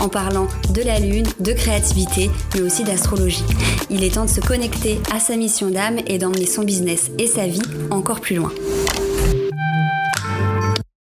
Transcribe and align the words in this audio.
en 0.00 0.08
parlant 0.08 0.48
de 0.70 0.82
la 0.82 0.98
lune, 0.98 1.26
de 1.40 1.52
créativité, 1.52 2.30
mais 2.54 2.62
aussi 2.62 2.84
d'astrologie. 2.84 3.44
Il 3.90 4.04
est 4.04 4.14
temps 4.14 4.24
de 4.24 4.30
se 4.30 4.40
connecter 4.40 4.98
à 5.12 5.20
sa 5.20 5.36
mission 5.36 5.70
d'âme 5.70 5.98
et 6.06 6.18
d'emmener 6.18 6.46
son 6.46 6.62
business 6.62 7.10
et 7.18 7.26
sa 7.26 7.46
vie 7.46 7.62
encore 7.90 8.20
plus 8.20 8.36
loin. 8.36 8.52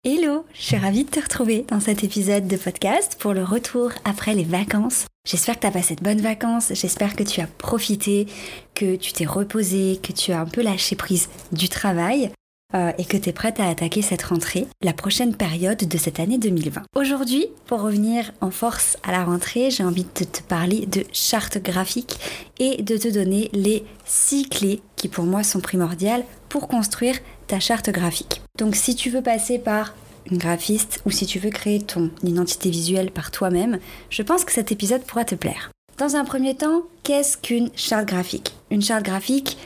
Hello, 0.05 0.45
je 0.55 0.63
suis 0.63 0.77
ravie 0.77 1.05
de 1.05 1.11
te 1.11 1.21
retrouver 1.21 1.65
dans 1.69 1.81
cet 1.81 2.05
épisode 2.05 2.47
de 2.47 2.57
podcast 2.57 3.17
pour 3.19 3.35
le 3.35 3.45
retour 3.45 3.91
après 4.05 4.35
les 4.35 4.45
vacances. 4.45 5.07
J'espère 5.27 5.57
que 5.57 5.61
tu 5.61 5.67
as 5.67 5.71
passé 5.71 5.97
de 5.97 6.03
bonnes 6.03 6.21
vacances, 6.21 6.73
j'espère 6.73 7.15
que 7.15 7.25
tu 7.25 7.41
as 7.41 7.47
profité, 7.47 8.27
que 8.75 8.97
tu 8.97 9.13
t'es 9.13 9.27
reposé, 9.27 10.01
que 10.03 10.13
tu 10.13 10.33
as 10.33 10.41
un 10.41 10.47
peu 10.47 10.63
lâché 10.63 10.97
prise 10.97 11.29
du 11.53 11.69
travail. 11.69 12.31
Euh, 12.75 12.93
et 12.99 13.07
que 13.07 13.17
tu 13.17 13.31
es 13.31 13.33
prête 13.33 13.61
à 13.61 13.69
attaquer 13.69 14.03
cette 14.03 14.25
rentrée, 14.25 14.67
la 14.83 14.93
prochaine 14.93 15.35
période 15.35 15.79
de 15.79 15.97
cette 15.97 16.21
année 16.21 16.37
2020. 16.37 16.83
Aujourd'hui, 16.97 17.47
pour 17.65 17.81
revenir 17.81 18.31
en 18.43 18.51
force 18.51 18.99
à 19.03 19.11
la 19.11 19.25
rentrée, 19.25 19.71
j'ai 19.71 19.85
envie 19.85 20.05
de 20.05 20.25
te 20.25 20.43
parler 20.43 20.85
de 20.85 21.03
charte 21.11 21.57
graphique 21.57 22.19
et 22.59 22.83
de 22.83 22.99
te 22.99 23.09
donner 23.09 23.49
les 23.55 23.87
six 24.05 24.47
clés 24.51 24.83
qui 24.97 25.09
pour 25.09 25.25
moi 25.25 25.45
sont 25.45 25.61
primordiales 25.61 26.25
pour 26.51 26.69
construire 26.69 27.17
ta 27.47 27.59
charte 27.59 27.89
graphique. 27.89 28.43
Donc 28.59 28.77
si 28.77 28.95
tu 28.95 29.09
veux 29.09 29.23
passer 29.23 29.59
par 29.59 29.95
une 30.31 30.37
graphiste 30.37 31.01
ou 31.07 31.11
si 31.11 31.25
tu 31.25 31.39
veux 31.39 31.49
créer 31.49 31.81
ton 31.81 32.11
identité 32.23 32.69
visuelle 32.69 33.11
par 33.11 33.31
toi-même, 33.31 33.79
je 34.11 34.23
pense 34.23 34.45
que 34.45 34.53
cet 34.53 34.73
épisode 34.73 35.05
pourra 35.05 35.25
te 35.25 35.35
plaire. 35.35 35.71
Dans 35.97 36.17
un 36.17 36.25
premier 36.27 36.55
temps, 36.55 36.83
qu'est-ce 37.03 37.39
qu'une 37.39 37.71
charte 37.75 38.07
graphique? 38.07 38.53
Une 38.71 38.83
charte 38.83 39.07
graphique, 39.07 39.57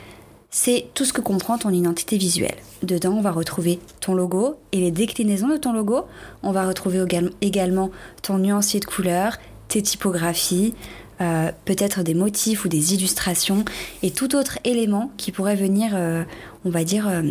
c'est 0.53 0.85
tout 0.93 1.03
ce 1.03 1.13
que 1.13 1.19
comprend 1.19 1.57
ton 1.57 1.71
identité 1.71 2.15
visuelle. 2.15 2.55
Dedans, 2.83 3.13
on 3.13 3.21
va 3.21 3.31
retrouver 3.31 3.79
ton 3.99 4.13
logo 4.13 4.55
et 4.71 4.79
les 4.79 4.91
déclinaisons 4.91 5.47
de 5.47 5.57
ton 5.57 5.73
logo. 5.73 6.05
On 6.43 6.51
va 6.51 6.67
retrouver 6.67 7.03
également 7.41 7.89
ton 8.21 8.37
nuancier 8.37 8.79
de 8.79 8.85
couleurs, 8.85 9.37
tes 9.67 9.81
typographies, 9.81 10.75
euh, 11.21 11.51
peut-être 11.65 12.03
des 12.03 12.13
motifs 12.13 12.65
ou 12.65 12.67
des 12.67 12.93
illustrations 12.93 13.65
et 14.03 14.11
tout 14.11 14.35
autre 14.35 14.59
élément 14.63 15.11
qui 15.17 15.31
pourrait 15.31 15.55
venir, 15.55 15.93
euh, 15.95 16.23
on 16.65 16.69
va 16.69 16.83
dire, 16.83 17.07
euh, 17.07 17.23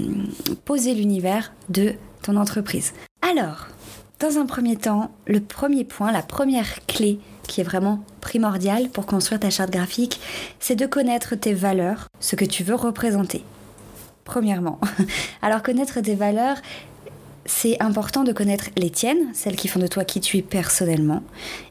poser 0.65 0.93
l'univers 0.93 1.53
de 1.69 1.93
ton 2.23 2.35
entreprise. 2.35 2.93
Alors, 3.23 3.69
dans 4.19 4.37
un 4.37 4.47
premier 4.47 4.75
temps, 4.75 5.13
le 5.27 5.41
premier 5.41 5.85
point, 5.85 6.11
la 6.11 6.23
première 6.23 6.85
clé 6.87 7.21
qui 7.47 7.61
est 7.61 7.65
vraiment 7.65 8.01
primordial 8.21 8.89
pour 8.89 9.07
construire 9.07 9.41
ta 9.41 9.51
charte 9.51 9.71
graphique, 9.71 10.21
c'est 10.61 10.77
de 10.77 10.87
connaître 10.87 11.35
tes 11.35 11.55
valeurs, 11.55 12.09
ce 12.21 12.37
que 12.37 12.45
tu 12.45 12.63
veux 12.65 12.75
représenter. 12.75 13.45
Premièrement. 14.25 14.81
Alors 15.43 15.63
connaître 15.63 16.01
tes 16.01 16.15
valeurs, 16.15 16.57
c'est 17.45 17.81
important 17.83 18.25
de 18.25 18.33
connaître 18.33 18.67
les 18.77 18.91
tiennes, 18.91 19.33
celles 19.35 19.57
qui 19.57 19.69
font 19.69 19.81
de 19.81 19.87
toi 19.87 20.05
qui 20.05 20.21
tu 20.21 20.39
es 20.39 20.43
personnellement, 20.43 21.23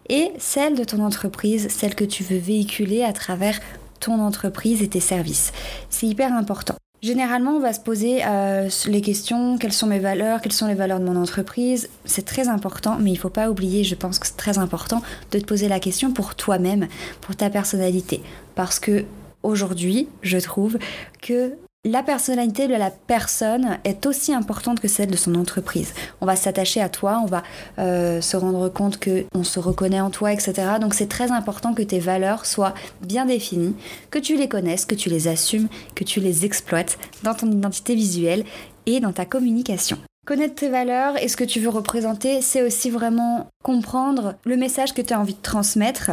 et 0.10 0.32
celles 0.38 0.76
de 0.76 0.84
ton 0.84 1.04
entreprise, 1.04 1.70
celles 1.70 1.96
que 1.96 2.04
tu 2.04 2.24
veux 2.24 2.38
véhiculer 2.38 3.04
à 3.04 3.14
travers 3.14 3.60
ton 4.00 4.20
entreprise 4.20 4.82
et 4.82 4.90
tes 4.90 5.00
services. 5.00 5.54
C'est 5.90 6.08
hyper 6.08 6.34
important. 6.34 6.76
Généralement, 7.02 7.54
on 7.54 7.60
va 7.60 7.74
se 7.74 7.80
poser 7.80 8.24
euh, 8.24 8.70
les 8.86 9.02
questions 9.02 9.58
quelles 9.58 9.74
sont 9.74 9.88
mes 9.88 9.98
valeurs, 9.98 10.40
quelles 10.40 10.52
sont 10.52 10.68
les 10.68 10.76
valeurs 10.76 11.00
de 11.00 11.06
mon 11.06 11.16
entreprise. 11.16 11.90
C'est 12.06 12.26
très 12.26 12.48
important, 12.48 12.98
mais 13.00 13.10
il 13.10 13.16
ne 13.16 13.20
faut 13.20 13.32
pas 13.32 13.50
oublier, 13.50 13.84
je 13.84 13.96
pense 13.96 14.20
que 14.20 14.28
c'est 14.28 14.38
très 14.38 14.60
important 14.60 15.02
de 15.32 15.40
te 15.40 15.46
poser 15.46 15.68
la 15.68 15.80
question 15.80 16.12
pour 16.12 16.36
toi-même, 16.36 16.88
pour 17.22 17.36
ta 17.36 17.50
personnalité. 17.50 18.22
Parce 18.54 18.80
que 18.80 19.06
aujourd'hui, 19.42 20.10
je 20.22 20.38
trouve 20.38 20.78
que 21.24 21.54
la 21.84 22.04
personnalité 22.04 22.68
de 22.68 22.76
la 22.76 22.92
personne 22.92 23.80
est 23.84 24.06
aussi 24.06 24.34
importante 24.34 24.80
que 24.80 24.88
celle 24.88 25.10
de 25.10 25.18
son 25.18 25.34
entreprise. 25.34 25.94
On 26.22 26.28
va 26.28 26.36
s'attacher 26.36 26.80
à 26.80 26.90
toi, 26.90 27.20
on 27.24 27.26
va 27.26 27.42
euh, 27.80 28.22
se 28.22 28.38
rendre 28.38 28.70
compte 28.70 29.00
que 29.00 29.26
on 29.34 29.44
se 29.44 29.60
reconnaît 29.60 30.00
en 30.00 30.12
toi, 30.12 30.32
etc. 30.32 30.54
Donc 30.80 30.94
c'est 30.94 31.10
très 31.10 31.32
important 31.32 31.74
que 31.74 31.82
tes 31.82 32.00
valeurs 32.00 32.46
soient 32.46 32.76
bien 33.02 33.26
définies, 33.26 33.76
que 34.12 34.20
tu 34.20 34.38
les 34.38 34.48
connaisses, 34.48 34.86
que 34.86 34.96
tu 34.96 35.10
les 35.10 35.28
assumes, 35.28 35.70
que 35.96 36.04
tu 36.04 36.20
les 36.20 36.46
exploites 36.46 37.00
dans 37.24 37.34
ton 37.34 37.52
identité 37.52 37.96
visuelle 37.96 38.44
et 38.86 39.00
dans 39.00 39.14
ta 39.14 39.26
communication. 39.26 39.98
Connaître 40.28 40.54
tes 40.54 40.70
valeurs 40.70 41.18
et 41.18 41.28
ce 41.28 41.36
que 41.36 41.44
tu 41.44 41.60
veux 41.60 41.70
représenter, 41.70 42.44
c'est 42.44 42.62
aussi 42.62 42.92
vraiment 42.92 43.48
comprendre 43.64 44.36
le 44.46 44.56
message 44.56 44.94
que 44.94 45.02
tu 45.02 45.14
as 45.14 45.20
envie 45.20 45.34
de 45.34 45.42
transmettre, 45.42 46.12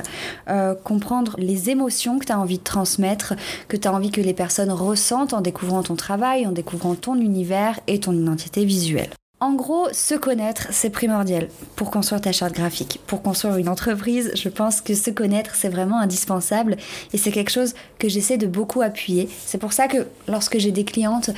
euh, 0.48 0.74
comprendre 0.74 1.36
les 1.38 1.68
émotions 1.68 2.18
que 2.18 2.24
tu 2.24 2.32
as 2.32 2.40
envie 2.40 2.56
de 2.56 2.64
transmettre, 2.64 3.34
que 3.68 3.76
tu 3.76 3.86
as 3.86 3.92
envie 3.92 4.10
que 4.10 4.22
les 4.22 4.32
personnes 4.32 4.70
ressentent 4.70 5.34
en 5.34 5.42
découvrant 5.42 5.82
ton 5.82 5.94
travail, 5.94 6.46
en 6.46 6.52
découvrant 6.52 6.94
ton 6.94 7.16
univers 7.16 7.80
et 7.86 8.00
ton 8.00 8.14
identité 8.14 8.64
visuelle. 8.64 9.10
En 9.40 9.52
gros, 9.52 9.86
se 9.92 10.16
connaître, 10.16 10.66
c'est 10.72 10.90
primordial 10.90 11.46
pour 11.76 11.92
construire 11.92 12.20
ta 12.20 12.32
charte 12.32 12.52
graphique. 12.54 13.00
Pour 13.06 13.22
construire 13.22 13.56
une 13.56 13.68
entreprise, 13.68 14.32
je 14.34 14.48
pense 14.48 14.80
que 14.80 14.94
se 14.94 15.10
connaître, 15.10 15.54
c'est 15.54 15.68
vraiment 15.68 16.00
indispensable 16.00 16.76
et 17.12 17.18
c'est 17.18 17.30
quelque 17.30 17.52
chose 17.52 17.74
que 18.00 18.08
j'essaie 18.08 18.36
de 18.36 18.48
beaucoup 18.48 18.82
appuyer. 18.82 19.28
C'est 19.46 19.58
pour 19.58 19.72
ça 19.72 19.86
que 19.86 20.08
lorsque 20.26 20.58
j'ai 20.58 20.72
des 20.72 20.84
clientes 20.84 21.30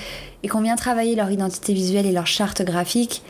et 0.42 0.48
qu'on 0.48 0.62
vient 0.62 0.76
travailler 0.76 1.14
leur 1.14 1.30
identité 1.30 1.74
visuelle 1.74 2.06
et 2.06 2.12
leur 2.12 2.26
charte 2.26 2.62
graphique, 2.62 3.22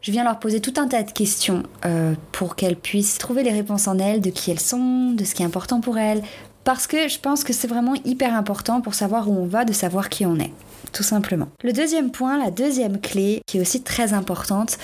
je 0.00 0.10
viens 0.10 0.24
leur 0.24 0.38
poser 0.38 0.60
tout 0.60 0.74
un 0.78 0.88
tas 0.88 1.02
de 1.02 1.10
questions 1.10 1.62
euh, 1.84 2.14
pour 2.32 2.56
qu'elles 2.56 2.76
puissent 2.76 3.18
trouver 3.18 3.42
les 3.42 3.52
réponses 3.52 3.88
en 3.88 3.98
elles 3.98 4.22
de 4.22 4.30
qui 4.30 4.50
elles 4.50 4.58
sont, 4.58 5.10
de 5.10 5.24
ce 5.24 5.34
qui 5.34 5.42
est 5.42 5.46
important 5.46 5.82
pour 5.82 5.98
elles, 5.98 6.22
parce 6.64 6.86
que 6.86 7.08
je 7.08 7.18
pense 7.18 7.44
que 7.44 7.52
c'est 7.52 7.68
vraiment 7.68 7.94
hyper 8.06 8.34
important 8.34 8.80
pour 8.80 8.94
savoir 8.94 9.28
où 9.28 9.36
on 9.36 9.44
va, 9.44 9.66
de 9.66 9.74
savoir 9.74 10.08
qui 10.08 10.24
on 10.24 10.38
est 10.38 10.52
tout 10.92 11.02
simplement. 11.02 11.48
Le 11.62 11.72
deuxième 11.72 12.10
point, 12.10 12.38
la 12.38 12.50
deuxième 12.50 13.00
clé, 13.00 13.42
qui 13.46 13.58
est 13.58 13.60
aussi 13.60 13.82
très 13.82 14.12
importante, 14.12 14.78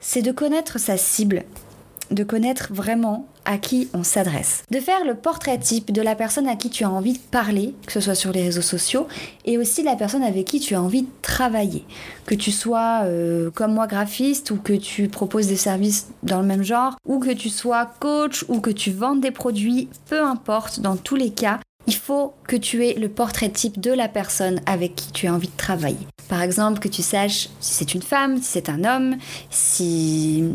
c'est 0.00 0.22
de 0.22 0.32
connaître 0.32 0.78
sa 0.78 0.96
cible, 0.96 1.44
de 2.10 2.24
connaître 2.24 2.68
vraiment 2.72 3.26
à 3.44 3.58
qui 3.58 3.88
on 3.94 4.04
s'adresse. 4.04 4.64
De 4.70 4.78
faire 4.78 5.04
le 5.04 5.14
portrait 5.14 5.58
type 5.58 5.92
de 5.92 6.02
la 6.02 6.14
personne 6.14 6.46
à 6.46 6.56
qui 6.56 6.70
tu 6.70 6.84
as 6.84 6.90
envie 6.90 7.14
de 7.14 7.18
parler, 7.18 7.74
que 7.86 7.92
ce 7.92 8.00
soit 8.00 8.14
sur 8.14 8.32
les 8.32 8.42
réseaux 8.42 8.62
sociaux, 8.62 9.08
et 9.44 9.58
aussi 9.58 9.82
la 9.82 9.96
personne 9.96 10.22
avec 10.22 10.46
qui 10.46 10.60
tu 10.60 10.74
as 10.74 10.82
envie 10.82 11.02
de 11.02 11.10
travailler. 11.22 11.84
Que 12.26 12.34
tu 12.34 12.52
sois 12.52 13.00
euh, 13.04 13.50
comme 13.50 13.74
moi 13.74 13.86
graphiste 13.86 14.50
ou 14.50 14.56
que 14.56 14.72
tu 14.72 15.08
proposes 15.08 15.48
des 15.48 15.56
services 15.56 16.08
dans 16.22 16.40
le 16.40 16.46
même 16.46 16.62
genre, 16.62 16.96
ou 17.06 17.18
que 17.18 17.32
tu 17.32 17.48
sois 17.48 17.86
coach 18.00 18.44
ou 18.48 18.60
que 18.60 18.70
tu 18.70 18.92
vendes 18.92 19.20
des 19.20 19.32
produits, 19.32 19.88
peu 20.08 20.22
importe, 20.22 20.80
dans 20.80 20.96
tous 20.96 21.16
les 21.16 21.30
cas, 21.30 21.58
il 21.92 21.96
faut 21.96 22.32
que 22.48 22.56
tu 22.56 22.86
aies 22.86 22.94
le 22.94 23.10
portrait 23.10 23.50
type 23.50 23.78
de 23.78 23.92
la 23.92 24.08
personne 24.08 24.62
avec 24.64 24.94
qui 24.94 25.12
tu 25.12 25.26
as 25.26 25.34
envie 25.34 25.48
de 25.48 25.56
travailler. 25.58 26.06
Par 26.28 26.42
exemple, 26.42 26.78
que 26.78 26.88
tu 26.88 27.02
saches 27.02 27.48
si 27.60 27.74
c'est 27.74 27.94
une 27.94 28.02
femme, 28.02 28.38
si 28.38 28.44
c'est 28.52 28.68
un 28.68 28.84
homme, 28.84 29.16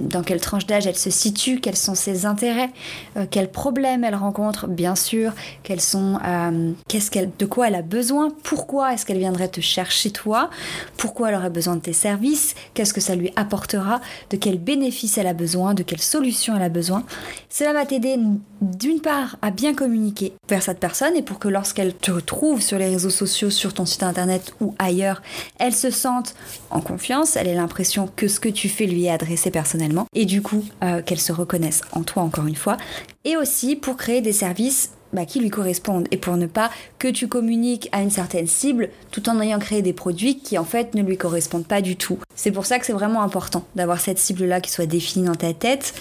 dans 0.09 0.23
quelle 0.23 0.41
tranche 0.41 0.66
d'âge 0.66 0.88
elle 0.88 0.97
se 0.97 1.09
situe, 1.09 1.59
quels 1.59 1.75
sont 1.75 1.95
ses 1.95 2.25
intérêts, 2.25 2.72
euh, 3.16 3.25
quels 3.29 3.51
problèmes 3.51 4.03
elle 4.03 4.16
rencontre, 4.16 4.67
bien 4.67 4.95
sûr, 4.95 5.33
euh, 5.69 6.72
qu'est-ce 6.88 7.11
qu'elle, 7.11 7.29
de 7.38 7.45
quoi 7.45 7.67
elle 7.67 7.75
a 7.75 7.81
besoin, 7.81 8.29
pourquoi 8.44 8.94
est-ce 8.94 9.05
qu'elle 9.05 9.19
viendrait 9.19 9.50
te 9.50 9.61
chercher 9.61 10.11
toi, 10.11 10.50
pourquoi 10.97 11.29
elle 11.29 11.35
aurait 11.35 11.50
besoin 11.50 11.75
de 11.75 11.81
tes 11.81 11.94
services, 11.94 12.55
qu'est-ce 12.73 12.94
que 12.94 13.01
ça 13.01 13.16
lui 13.16 13.31
apportera, 13.35 14.01
de 14.29 14.37
quels 14.37 14.59
bénéfices 14.59 15.17
elle 15.17 15.28
a 15.28 15.34
besoin, 15.34 15.73
de 15.73 15.84
quelles 15.84 16.02
solutions 16.02 16.55
elle 16.55 16.64
a 16.64 16.69
besoin. 16.69 17.03
Cela 17.49 17.73
va 17.73 17.85
t'aider 17.85 18.17
d'une 18.61 19.02
part 19.02 19.37
à 19.41 19.52
bien 19.52 19.73
communiquer 19.73 20.34
vers 20.49 20.64
cette 20.64 20.79
personne 20.79 21.16
et 21.16 21.22
pour 21.22 21.40
que 21.40 21.47
lorsqu'elle 21.47 21.93
te 21.93 22.11
retrouve 22.11 22.61
sur 22.61 22.78
les 22.78 22.90
réseaux 22.90 23.09
sociaux, 23.09 23.49
sur 23.49 23.73
ton 23.73 23.85
site 23.85 24.03
internet 24.03 24.53
ou 24.61 24.73
ailleurs, 24.79 25.22
elle 25.59 25.73
se 25.73 25.89
sente 25.89 26.35
en 26.69 26.81
confiance, 26.81 27.35
elle 27.35 27.47
ait 27.47 27.55
l'impression 27.55 28.09
que 28.15 28.27
ce 28.27 28.39
que 28.39 28.49
tu 28.49 28.69
fais 28.69 28.85
lui 28.85 29.05
est 29.05 29.11
adressé 29.11 29.51
personnellement 29.51 30.05
et 30.13 30.25
du 30.25 30.41
coup 30.41 30.63
euh, 30.83 31.01
qu'elle 31.01 31.19
se 31.19 31.31
reconnaisse 31.31 31.81
en 31.91 32.03
toi 32.03 32.23
encore 32.23 32.47
une 32.47 32.55
fois. 32.55 32.77
Et 33.25 33.37
aussi 33.37 33.75
pour 33.75 33.97
créer 33.97 34.21
des 34.21 34.31
services 34.31 34.91
bah, 35.13 35.25
qui 35.25 35.39
lui 35.39 35.49
correspondent 35.49 36.07
et 36.11 36.17
pour 36.17 36.35
ne 36.35 36.47
pas 36.47 36.69
que 36.99 37.07
tu 37.07 37.29
communiques 37.29 37.87
à 37.93 38.01
une 38.01 38.09
certaine 38.09 38.47
cible 38.47 38.89
tout 39.09 39.29
en 39.29 39.39
ayant 39.39 39.57
créé 39.57 39.81
des 39.81 39.93
produits 39.93 40.39
qui 40.39 40.57
en 40.57 40.65
fait 40.65 40.95
ne 40.95 41.01
lui 41.01 41.17
correspondent 41.17 41.65
pas 41.65 41.81
du 41.81 41.95
tout. 41.95 42.19
C'est 42.35 42.51
pour 42.51 42.65
ça 42.65 42.77
que 42.77 42.85
c'est 42.85 42.93
vraiment 42.93 43.21
important 43.21 43.65
d'avoir 43.75 44.01
cette 44.01 44.19
cible-là 44.19 44.59
qui 44.59 44.69
soit 44.69 44.85
définie 44.85 45.27
dans 45.27 45.35
ta 45.35 45.53
tête 45.53 45.93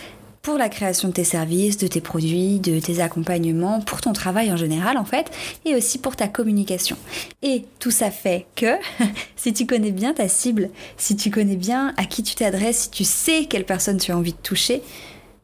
pour 0.46 0.58
la 0.58 0.68
création 0.68 1.08
de 1.08 1.12
tes 1.12 1.24
services, 1.24 1.76
de 1.76 1.88
tes 1.88 2.00
produits, 2.00 2.60
de 2.60 2.78
tes 2.78 3.00
accompagnements, 3.00 3.80
pour 3.80 4.00
ton 4.00 4.12
travail 4.12 4.52
en 4.52 4.56
général 4.56 4.96
en 4.96 5.04
fait, 5.04 5.28
et 5.64 5.74
aussi 5.74 5.98
pour 5.98 6.14
ta 6.14 6.28
communication. 6.28 6.96
Et 7.42 7.64
tout 7.80 7.90
ça 7.90 8.12
fait 8.12 8.46
que 8.54 8.76
si 9.36 9.52
tu 9.52 9.66
connais 9.66 9.90
bien 9.90 10.14
ta 10.14 10.28
cible, 10.28 10.70
si 10.98 11.16
tu 11.16 11.32
connais 11.32 11.56
bien 11.56 11.94
à 11.96 12.04
qui 12.04 12.22
tu 12.22 12.36
t'adresses, 12.36 12.82
si 12.82 12.90
tu 12.92 13.02
sais 13.02 13.46
quelle 13.46 13.64
personne 13.64 13.98
tu 13.98 14.12
as 14.12 14.16
envie 14.16 14.34
de 14.34 14.38
toucher, 14.38 14.82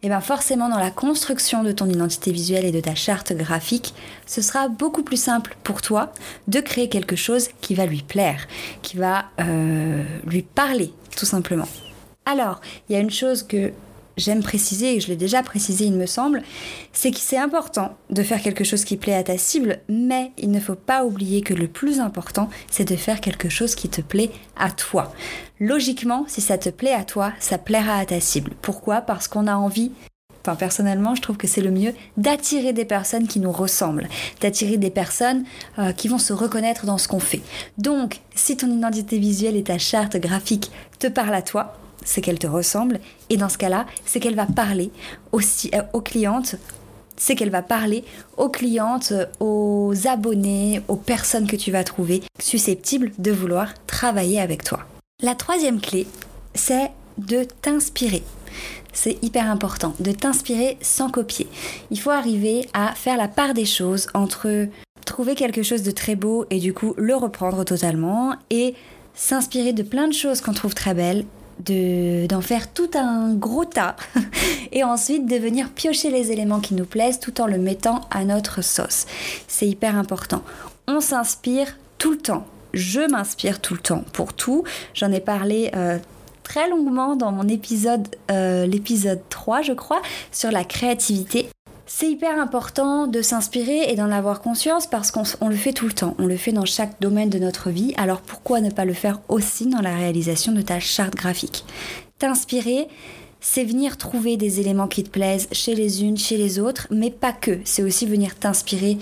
et 0.04 0.08
bien 0.08 0.20
forcément 0.20 0.68
dans 0.68 0.78
la 0.78 0.92
construction 0.92 1.64
de 1.64 1.72
ton 1.72 1.90
identité 1.90 2.30
visuelle 2.30 2.64
et 2.64 2.70
de 2.70 2.78
ta 2.78 2.94
charte 2.94 3.32
graphique, 3.32 3.94
ce 4.24 4.40
sera 4.40 4.68
beaucoup 4.68 5.02
plus 5.02 5.20
simple 5.20 5.56
pour 5.64 5.82
toi 5.82 6.12
de 6.46 6.60
créer 6.60 6.88
quelque 6.88 7.16
chose 7.16 7.48
qui 7.60 7.74
va 7.74 7.86
lui 7.86 8.02
plaire, 8.02 8.46
qui 8.82 8.98
va 8.98 9.24
euh, 9.40 10.04
lui 10.28 10.42
parler 10.42 10.92
tout 11.16 11.26
simplement. 11.26 11.66
Alors, 12.24 12.60
il 12.88 12.92
y 12.92 12.96
a 12.96 13.00
une 13.00 13.10
chose 13.10 13.42
que 13.42 13.72
j'aime 14.16 14.42
préciser, 14.42 14.96
et 14.96 15.00
je 15.00 15.08
l'ai 15.08 15.16
déjà 15.16 15.42
précisé 15.42 15.84
il 15.84 15.94
me 15.94 16.06
semble, 16.06 16.42
c'est 16.92 17.10
que 17.10 17.18
c'est 17.18 17.38
important 17.38 17.96
de 18.10 18.22
faire 18.22 18.42
quelque 18.42 18.64
chose 18.64 18.84
qui 18.84 18.96
plaît 18.96 19.14
à 19.14 19.22
ta 19.22 19.38
cible, 19.38 19.80
mais 19.88 20.32
il 20.38 20.50
ne 20.50 20.60
faut 20.60 20.74
pas 20.74 21.04
oublier 21.04 21.42
que 21.42 21.54
le 21.54 21.68
plus 21.68 22.00
important, 22.00 22.50
c'est 22.70 22.88
de 22.88 22.96
faire 22.96 23.20
quelque 23.20 23.48
chose 23.48 23.74
qui 23.74 23.88
te 23.88 24.00
plaît 24.00 24.30
à 24.56 24.70
toi. 24.70 25.12
Logiquement, 25.60 26.24
si 26.28 26.40
ça 26.40 26.58
te 26.58 26.68
plaît 26.68 26.94
à 26.94 27.04
toi, 27.04 27.32
ça 27.40 27.58
plaira 27.58 27.96
à 27.96 28.04
ta 28.04 28.20
cible. 28.20 28.52
Pourquoi? 28.62 29.00
Parce 29.00 29.28
qu'on 29.28 29.46
a 29.46 29.54
envie 29.54 29.92
Enfin, 30.44 30.56
personnellement, 30.56 31.14
je 31.14 31.22
trouve 31.22 31.36
que 31.36 31.46
c'est 31.46 31.60
le 31.60 31.70
mieux 31.70 31.94
d'attirer 32.16 32.72
des 32.72 32.84
personnes 32.84 33.28
qui 33.28 33.38
nous 33.38 33.52
ressemblent, 33.52 34.08
d'attirer 34.40 34.76
des 34.76 34.90
personnes 34.90 35.44
euh, 35.78 35.92
qui 35.92 36.08
vont 36.08 36.18
se 36.18 36.32
reconnaître 36.32 36.84
dans 36.84 36.98
ce 36.98 37.06
qu'on 37.06 37.20
fait. 37.20 37.42
Donc, 37.78 38.18
si 38.34 38.56
ton 38.56 38.68
identité 38.68 39.18
visuelle 39.18 39.56
et 39.56 39.62
ta 39.62 39.78
charte 39.78 40.16
graphique 40.16 40.72
te 40.98 41.06
parlent 41.06 41.34
à 41.34 41.42
toi, 41.42 41.76
c'est 42.04 42.20
qu'elle 42.20 42.38
te 42.38 42.46
ressemble. 42.46 43.00
Et 43.30 43.36
dans 43.36 43.48
ce 43.48 43.58
cas-là, 43.58 43.86
c'est 44.04 44.20
qu'elle 44.20 44.34
va 44.34 44.46
parler 44.46 44.90
aussi 45.32 45.70
euh, 45.74 45.82
aux 45.92 46.00
clientes. 46.00 46.56
C'est 47.16 47.34
qu'elle 47.34 47.50
va 47.50 47.62
parler 47.62 48.04
aux 48.36 48.48
clientes, 48.48 49.12
aux 49.38 49.92
abonnés, 50.06 50.80
aux 50.88 50.96
personnes 50.96 51.46
que 51.46 51.56
tu 51.56 51.70
vas 51.70 51.84
trouver 51.84 52.22
susceptibles 52.40 53.12
de 53.18 53.30
vouloir 53.30 53.72
travailler 53.86 54.40
avec 54.40 54.64
toi. 54.64 54.80
La 55.20 55.34
troisième 55.34 55.80
clé, 55.80 56.06
c'est 56.54 56.90
de 57.18 57.44
t'inspirer. 57.62 58.22
C'est 58.92 59.22
hyper 59.22 59.48
important 59.50 59.94
de 60.00 60.12
t'inspirer 60.12 60.78
sans 60.80 61.08
copier. 61.08 61.46
Il 61.90 62.00
faut 62.00 62.10
arriver 62.10 62.68
à 62.74 62.94
faire 62.94 63.16
la 63.16 63.28
part 63.28 63.54
des 63.54 63.64
choses 63.64 64.08
entre 64.14 64.66
trouver 65.06 65.34
quelque 65.34 65.62
chose 65.62 65.82
de 65.82 65.90
très 65.90 66.14
beau 66.14 66.46
et 66.50 66.58
du 66.58 66.72
coup 66.72 66.94
le 66.96 67.14
reprendre 67.14 67.64
totalement 67.64 68.34
et 68.50 68.74
s'inspirer 69.14 69.72
de 69.72 69.82
plein 69.82 70.08
de 70.08 70.12
choses 70.12 70.40
qu'on 70.40 70.52
trouve 70.52 70.74
très 70.74 70.94
belles 70.94 71.24
d'en 71.64 72.40
faire 72.40 72.72
tout 72.72 72.90
un 72.94 73.34
gros 73.34 73.64
tas 73.64 73.96
et 74.72 74.84
ensuite 74.84 75.26
de 75.26 75.36
venir 75.36 75.70
piocher 75.70 76.10
les 76.10 76.32
éléments 76.32 76.60
qui 76.60 76.74
nous 76.74 76.84
plaisent 76.84 77.20
tout 77.20 77.40
en 77.40 77.46
le 77.46 77.58
mettant 77.58 78.02
à 78.10 78.24
notre 78.24 78.62
sauce. 78.62 79.06
C'est 79.48 79.66
hyper 79.66 79.96
important. 79.96 80.42
On 80.88 81.00
s'inspire 81.00 81.76
tout 81.98 82.12
le 82.12 82.18
temps. 82.18 82.46
Je 82.74 83.00
m'inspire 83.00 83.60
tout 83.60 83.74
le 83.74 83.80
temps 83.80 84.04
pour 84.12 84.32
tout. 84.32 84.64
J'en 84.94 85.12
ai 85.12 85.20
parlé 85.20 85.70
euh, 85.76 85.98
très 86.42 86.68
longuement 86.68 87.16
dans 87.16 87.32
mon 87.32 87.48
épisode, 87.48 88.08
euh, 88.30 88.66
l'épisode 88.66 89.20
3 89.28 89.62
je 89.62 89.72
crois, 89.72 90.02
sur 90.30 90.50
la 90.50 90.64
créativité. 90.64 91.48
C'est 91.86 92.10
hyper 92.10 92.38
important 92.38 93.06
de 93.06 93.22
s'inspirer 93.22 93.90
et 93.90 93.96
d'en 93.96 94.10
avoir 94.10 94.40
conscience 94.40 94.86
parce 94.86 95.10
qu'on 95.10 95.48
le 95.48 95.56
fait 95.56 95.72
tout 95.72 95.86
le 95.86 95.92
temps, 95.92 96.14
on 96.18 96.26
le 96.26 96.36
fait 96.36 96.52
dans 96.52 96.64
chaque 96.64 97.00
domaine 97.00 97.28
de 97.28 97.38
notre 97.38 97.70
vie, 97.70 97.92
alors 97.96 98.20
pourquoi 98.20 98.60
ne 98.60 98.70
pas 98.70 98.84
le 98.84 98.92
faire 98.92 99.20
aussi 99.28 99.66
dans 99.66 99.80
la 99.80 99.94
réalisation 99.94 100.52
de 100.52 100.62
ta 100.62 100.78
charte 100.78 101.16
graphique? 101.16 101.64
T'inspirer, 102.18 102.86
c'est 103.40 103.64
venir 103.64 103.98
trouver 103.98 104.36
des 104.36 104.60
éléments 104.60 104.86
qui 104.86 105.02
te 105.02 105.10
plaisent 105.10 105.48
chez 105.50 105.74
les 105.74 106.04
unes, 106.04 106.16
chez 106.16 106.36
les 106.36 106.60
autres, 106.60 106.86
mais 106.90 107.10
pas 107.10 107.32
que, 107.32 107.58
c'est 107.64 107.82
aussi 107.82 108.06
venir 108.06 108.36
t'inspirer 108.36 108.98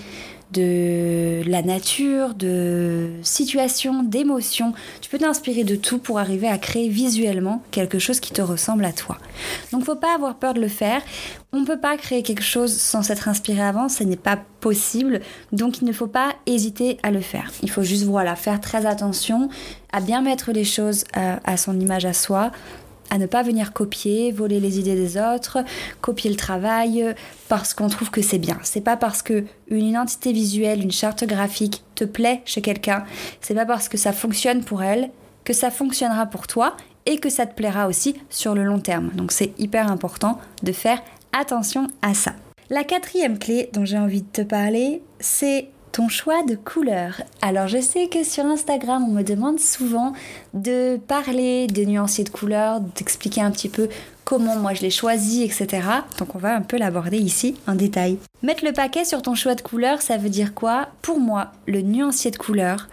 de 0.51 1.41
la 1.47 1.61
nature, 1.61 2.33
de 2.33 3.09
situations, 3.23 4.03
d'émotions. 4.03 4.73
Tu 5.01 5.09
peux 5.09 5.17
t'inspirer 5.17 5.63
de 5.63 5.75
tout 5.75 5.97
pour 5.97 6.19
arriver 6.19 6.47
à 6.47 6.57
créer 6.57 6.89
visuellement 6.89 7.63
quelque 7.71 7.99
chose 7.99 8.19
qui 8.19 8.31
te 8.31 8.41
ressemble 8.41 8.85
à 8.85 8.91
toi. 8.91 9.17
Donc 9.71 9.85
faut 9.85 9.95
pas 9.95 10.13
avoir 10.13 10.35
peur 10.35 10.53
de 10.53 10.61
le 10.61 10.67
faire. 10.67 11.01
On 11.53 11.61
ne 11.61 11.65
peut 11.65 11.79
pas 11.79 11.97
créer 11.97 12.23
quelque 12.23 12.43
chose 12.43 12.73
sans 12.73 13.01
s'être 13.01 13.27
inspiré 13.27 13.61
avant, 13.61 13.89
ce 13.89 14.03
n'est 14.03 14.15
pas 14.15 14.39
possible. 14.59 15.21
Donc 15.51 15.81
il 15.81 15.85
ne 15.85 15.93
faut 15.93 16.07
pas 16.07 16.35
hésiter 16.45 16.97
à 17.03 17.11
le 17.11 17.21
faire. 17.21 17.51
Il 17.61 17.69
faut 17.69 17.83
juste 17.83 18.03
voilà, 18.03 18.35
faire 18.35 18.61
très 18.61 18.85
attention 18.85 19.49
à 19.91 20.01
bien 20.01 20.21
mettre 20.21 20.51
les 20.51 20.63
choses 20.63 21.03
à, 21.13 21.39
à 21.49 21.57
son 21.57 21.79
image 21.79 22.05
à 22.05 22.13
soi, 22.13 22.51
à 23.11 23.19
ne 23.19 23.27
pas 23.27 23.43
venir 23.43 23.73
copier, 23.73 24.31
voler 24.31 24.59
les 24.59 24.79
idées 24.79 24.95
des 24.95 25.17
autres, 25.17 25.59
copier 26.01 26.31
le 26.31 26.37
travail 26.37 27.13
parce 27.49 27.75
qu'on 27.75 27.89
trouve 27.89 28.09
que 28.09 28.23
c'est 28.23 28.39
bien. 28.39 28.57
C'est 28.63 28.81
pas 28.81 28.97
parce 28.97 29.21
que 29.21 29.43
une 29.67 29.85
identité 29.85 30.31
visuelle, 30.31 30.81
une 30.81 30.91
charte 30.91 31.25
graphique 31.25 31.83
te 31.93 32.05
plaît 32.05 32.41
chez 32.45 32.61
quelqu'un, 32.61 33.03
c'est 33.41 33.53
pas 33.53 33.65
parce 33.65 33.89
que 33.89 33.97
ça 33.97 34.13
fonctionne 34.13 34.63
pour 34.63 34.81
elle 34.81 35.11
que 35.43 35.53
ça 35.53 35.69
fonctionnera 35.71 36.25
pour 36.25 36.47
toi 36.47 36.75
et 37.05 37.17
que 37.17 37.29
ça 37.29 37.45
te 37.45 37.53
plaira 37.53 37.87
aussi 37.87 38.15
sur 38.29 38.55
le 38.55 38.63
long 38.63 38.79
terme. 38.79 39.09
Donc 39.13 39.31
c'est 39.31 39.53
hyper 39.59 39.91
important 39.91 40.39
de 40.63 40.71
faire 40.71 41.01
attention 41.37 41.87
à 42.01 42.13
ça. 42.13 42.33
La 42.69 42.83
quatrième 42.83 43.37
clé 43.37 43.69
dont 43.73 43.83
j'ai 43.83 43.97
envie 43.97 44.21
de 44.21 44.31
te 44.31 44.41
parler, 44.41 45.01
c'est 45.19 45.67
ton 45.91 46.09
choix 46.09 46.43
de 46.43 46.55
couleur. 46.55 47.21
Alors 47.41 47.67
je 47.67 47.81
sais 47.81 48.07
que 48.07 48.23
sur 48.23 48.45
Instagram, 48.45 49.05
on 49.07 49.11
me 49.11 49.23
demande 49.23 49.59
souvent 49.59 50.13
de 50.53 50.97
parler 50.97 51.67
des 51.67 51.85
nuanciers 51.85 52.23
de 52.23 52.29
couleurs, 52.29 52.79
d'expliquer 52.79 53.41
un 53.41 53.51
petit 53.51 53.69
peu 53.69 53.89
comment 54.23 54.55
moi 54.55 54.73
je 54.73 54.81
les 54.81 54.89
choisis, 54.89 55.43
etc. 55.43 55.87
Donc 56.19 56.35
on 56.35 56.39
va 56.39 56.55
un 56.55 56.61
peu 56.61 56.77
l'aborder 56.77 57.17
ici 57.17 57.55
en 57.67 57.75
détail. 57.75 58.17
Mettre 58.41 58.65
le 58.65 58.73
paquet 58.73 59.05
sur 59.05 59.21
ton 59.21 59.35
choix 59.35 59.55
de 59.55 59.61
couleur, 59.61 60.01
ça 60.01 60.17
veut 60.17 60.29
dire 60.29 60.53
quoi? 60.53 60.87
Pour 61.01 61.19
moi, 61.19 61.51
le 61.67 61.81
nuancier 61.81 62.31
de 62.31 62.37
couleur, 62.37 62.87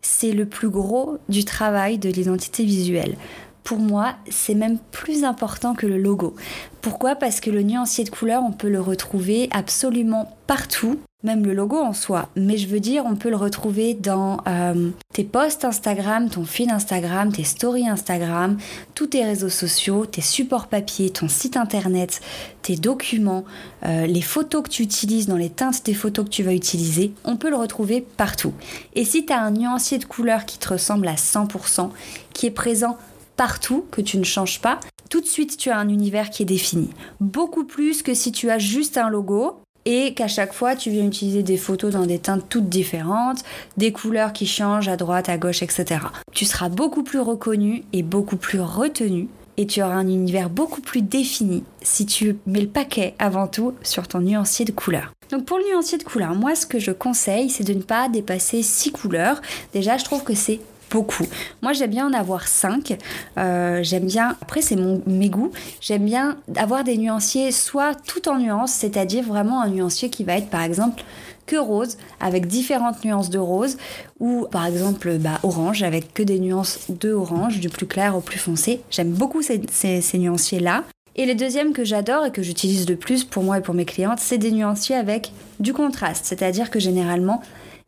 c'est 0.00 0.32
le 0.32 0.46
plus 0.46 0.68
gros 0.68 1.18
du 1.28 1.44
travail 1.44 1.98
de 1.98 2.10
l'identité 2.10 2.64
visuelle 2.64 3.16
pour 3.64 3.78
moi, 3.78 4.14
c'est 4.30 4.54
même 4.54 4.78
plus 4.92 5.24
important 5.24 5.74
que 5.74 5.86
le 5.86 5.98
logo. 5.98 6.36
Pourquoi? 6.82 7.16
Parce 7.16 7.40
que 7.40 7.50
le 7.50 7.62
nuancier 7.62 8.04
de 8.04 8.10
couleur, 8.10 8.42
on 8.46 8.52
peut 8.52 8.68
le 8.68 8.80
retrouver 8.80 9.48
absolument 9.52 10.36
partout, 10.46 10.98
même 11.22 11.46
le 11.46 11.54
logo 11.54 11.78
en 11.78 11.94
soi. 11.94 12.28
Mais 12.36 12.58
je 12.58 12.68
veux 12.68 12.78
dire, 12.78 13.04
on 13.06 13.16
peut 13.16 13.30
le 13.30 13.36
retrouver 13.36 13.94
dans 13.94 14.36
euh, 14.46 14.90
tes 15.14 15.24
posts 15.24 15.64
Instagram, 15.64 16.28
ton 16.28 16.44
feed 16.44 16.70
Instagram, 16.70 17.32
tes 17.32 17.44
stories 17.44 17.88
Instagram, 17.88 18.58
tous 18.94 19.06
tes 19.06 19.24
réseaux 19.24 19.48
sociaux, 19.48 20.04
tes 20.04 20.20
supports 20.20 20.66
papier, 20.66 21.08
ton 21.08 21.28
site 21.28 21.56
internet, 21.56 22.20
tes 22.60 22.76
documents, 22.76 23.46
euh, 23.86 24.04
les 24.04 24.20
photos 24.20 24.64
que 24.64 24.68
tu 24.68 24.82
utilises 24.82 25.26
dans 25.26 25.38
les 25.38 25.48
teintes 25.48 25.86
des 25.86 25.94
photos 25.94 26.26
que 26.26 26.30
tu 26.30 26.42
vas 26.42 26.52
utiliser. 26.52 27.14
On 27.24 27.38
peut 27.38 27.48
le 27.48 27.56
retrouver 27.56 28.02
partout. 28.02 28.52
Et 28.94 29.06
si 29.06 29.24
tu 29.24 29.32
as 29.32 29.40
un 29.40 29.52
nuancier 29.52 29.96
de 29.96 30.04
couleur 30.04 30.44
qui 30.44 30.58
te 30.58 30.68
ressemble 30.68 31.08
à 31.08 31.14
100%, 31.14 31.88
qui 32.34 32.44
est 32.44 32.50
présent 32.50 32.98
partout, 33.36 33.86
que 33.90 34.00
tu 34.00 34.18
ne 34.18 34.24
changes 34.24 34.60
pas, 34.60 34.80
tout 35.10 35.20
de 35.20 35.26
suite 35.26 35.56
tu 35.56 35.70
as 35.70 35.78
un 35.78 35.88
univers 35.88 36.30
qui 36.30 36.42
est 36.42 36.46
défini. 36.46 36.90
Beaucoup 37.20 37.64
plus 37.64 38.02
que 38.02 38.14
si 38.14 38.32
tu 38.32 38.50
as 38.50 38.58
juste 38.58 38.98
un 38.98 39.08
logo 39.08 39.60
et 39.84 40.14
qu'à 40.14 40.28
chaque 40.28 40.52
fois 40.52 40.76
tu 40.76 40.90
viens 40.90 41.06
utiliser 41.06 41.42
des 41.42 41.56
photos 41.56 41.92
dans 41.92 42.06
des 42.06 42.18
teintes 42.18 42.46
toutes 42.48 42.68
différentes, 42.68 43.44
des 43.76 43.92
couleurs 43.92 44.32
qui 44.32 44.46
changent 44.46 44.88
à 44.88 44.96
droite, 44.96 45.28
à 45.28 45.38
gauche, 45.38 45.62
etc. 45.62 46.00
Tu 46.32 46.44
seras 46.44 46.68
beaucoup 46.68 47.02
plus 47.02 47.20
reconnu 47.20 47.84
et 47.92 48.02
beaucoup 48.02 48.36
plus 48.36 48.60
retenu 48.60 49.28
et 49.56 49.66
tu 49.66 49.82
auras 49.82 49.94
un 49.94 50.08
univers 50.08 50.50
beaucoup 50.50 50.80
plus 50.80 51.02
défini 51.02 51.62
si 51.82 52.06
tu 52.06 52.38
mets 52.46 52.60
le 52.60 52.68
paquet 52.68 53.14
avant 53.18 53.46
tout 53.46 53.74
sur 53.82 54.08
ton 54.08 54.20
nuancier 54.20 54.64
de 54.64 54.72
couleurs. 54.72 55.12
Donc 55.30 55.44
pour 55.44 55.58
le 55.58 55.64
nuancier 55.64 55.98
de 55.98 56.02
couleurs, 56.02 56.34
moi 56.34 56.54
ce 56.54 56.66
que 56.66 56.78
je 56.78 56.90
conseille 56.90 57.50
c'est 57.50 57.64
de 57.64 57.74
ne 57.74 57.82
pas 57.82 58.08
dépasser 58.08 58.62
6 58.62 58.92
couleurs. 58.92 59.40
Déjà 59.72 59.96
je 59.96 60.04
trouve 60.04 60.24
que 60.24 60.34
c'est 60.34 60.60
Moi, 61.62 61.72
j'aime 61.72 61.90
bien 61.90 62.06
en 62.06 62.12
avoir 62.12 62.46
5. 62.46 62.96
Euh, 63.38 63.80
j'aime 63.82 64.06
bien, 64.06 64.36
après, 64.40 64.62
c'est 64.62 64.76
mes 64.76 65.28
goûts, 65.28 65.50
j'aime 65.80 66.04
bien 66.04 66.36
avoir 66.56 66.84
des 66.84 66.96
nuanciers 66.96 67.52
soit 67.52 67.94
tout 67.94 68.28
en 68.28 68.38
nuances, 68.38 68.72
c'est-à-dire 68.72 69.24
vraiment 69.24 69.62
un 69.62 69.68
nuancier 69.68 70.10
qui 70.10 70.24
va 70.24 70.36
être 70.36 70.48
par 70.48 70.62
exemple 70.62 71.02
que 71.46 71.56
rose 71.56 71.98
avec 72.20 72.46
différentes 72.46 73.04
nuances 73.04 73.28
de 73.28 73.38
rose 73.38 73.76
ou 74.18 74.46
par 74.50 74.66
exemple 74.66 75.18
bah, 75.18 75.40
orange 75.42 75.82
avec 75.82 76.14
que 76.14 76.22
des 76.22 76.38
nuances 76.38 76.86
de 76.88 77.12
orange 77.12 77.60
du 77.60 77.68
plus 77.68 77.86
clair 77.86 78.16
au 78.16 78.20
plus 78.20 78.38
foncé. 78.38 78.80
J'aime 78.90 79.10
beaucoup 79.10 79.42
ces, 79.42 79.60
ces, 79.70 80.00
ces 80.00 80.18
nuanciers 80.18 80.60
là. 80.60 80.84
Et 81.16 81.26
le 81.26 81.34
deuxième 81.34 81.72
que 81.72 81.84
j'adore 81.84 82.26
et 82.26 82.32
que 82.32 82.42
j'utilise 82.42 82.88
le 82.88 82.96
plus 82.96 83.22
pour 83.22 83.44
moi 83.44 83.58
et 83.58 83.60
pour 83.60 83.74
mes 83.74 83.84
clientes, 83.84 84.18
c'est 84.18 84.38
des 84.38 84.50
nuanciers 84.50 84.96
avec 84.96 85.30
du 85.60 85.72
contraste. 85.72 86.24
C'est-à-dire 86.24 86.70
que 86.70 86.80
généralement, 86.80 87.40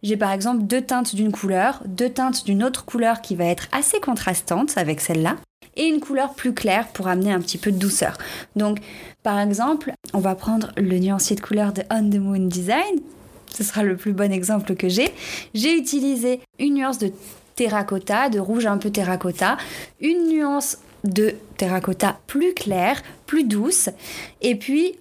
j'ai 0.02 0.16
par 0.16 0.32
exemple 0.32 0.62
deux 0.64 0.82
teintes 0.82 1.14
d'une 1.14 1.32
couleur, 1.32 1.82
deux 1.86 2.10
teintes 2.10 2.44
d'une 2.44 2.62
autre 2.62 2.84
couleur 2.84 3.20
qui 3.20 3.34
va 3.34 3.44
être 3.46 3.68
assez 3.72 4.00
contrastante 4.00 4.76
avec 4.76 5.00
celle-là, 5.00 5.36
et 5.76 5.86
une 5.86 6.00
couleur 6.00 6.34
plus 6.34 6.54
claire 6.54 6.88
pour 6.88 7.08
amener 7.08 7.32
un 7.32 7.40
petit 7.40 7.58
peu 7.58 7.70
de 7.70 7.78
douceur. 7.78 8.16
Donc, 8.54 8.78
par 9.22 9.38
exemple, 9.38 9.92
on 10.14 10.20
va 10.20 10.34
prendre 10.34 10.72
le 10.76 10.98
nuancier 10.98 11.36
de 11.36 11.40
couleur 11.40 11.72
de 11.72 11.82
On 11.90 12.08
the 12.08 12.16
Moon 12.16 12.46
Design. 12.46 13.00
Ce 13.52 13.62
sera 13.64 13.82
le 13.82 13.96
plus 13.96 14.12
bon 14.12 14.32
exemple 14.32 14.74
que 14.74 14.88
j'ai. 14.88 15.12
J'ai 15.54 15.76
utilisé 15.76 16.40
une 16.58 16.74
nuance 16.74 16.98
de 16.98 17.12
terracotta, 17.56 18.28
de 18.28 18.38
rouge 18.38 18.66
un 18.66 18.78
peu 18.78 18.90
terracotta, 18.90 19.56
une 20.00 20.28
nuance 20.28 20.78
de 21.04 21.34
terracotta 21.56 22.18
plus 22.26 22.54
claire, 22.54 23.02
plus 23.26 23.44
douce, 23.44 23.90
et 24.40 24.56
puis 24.56 24.96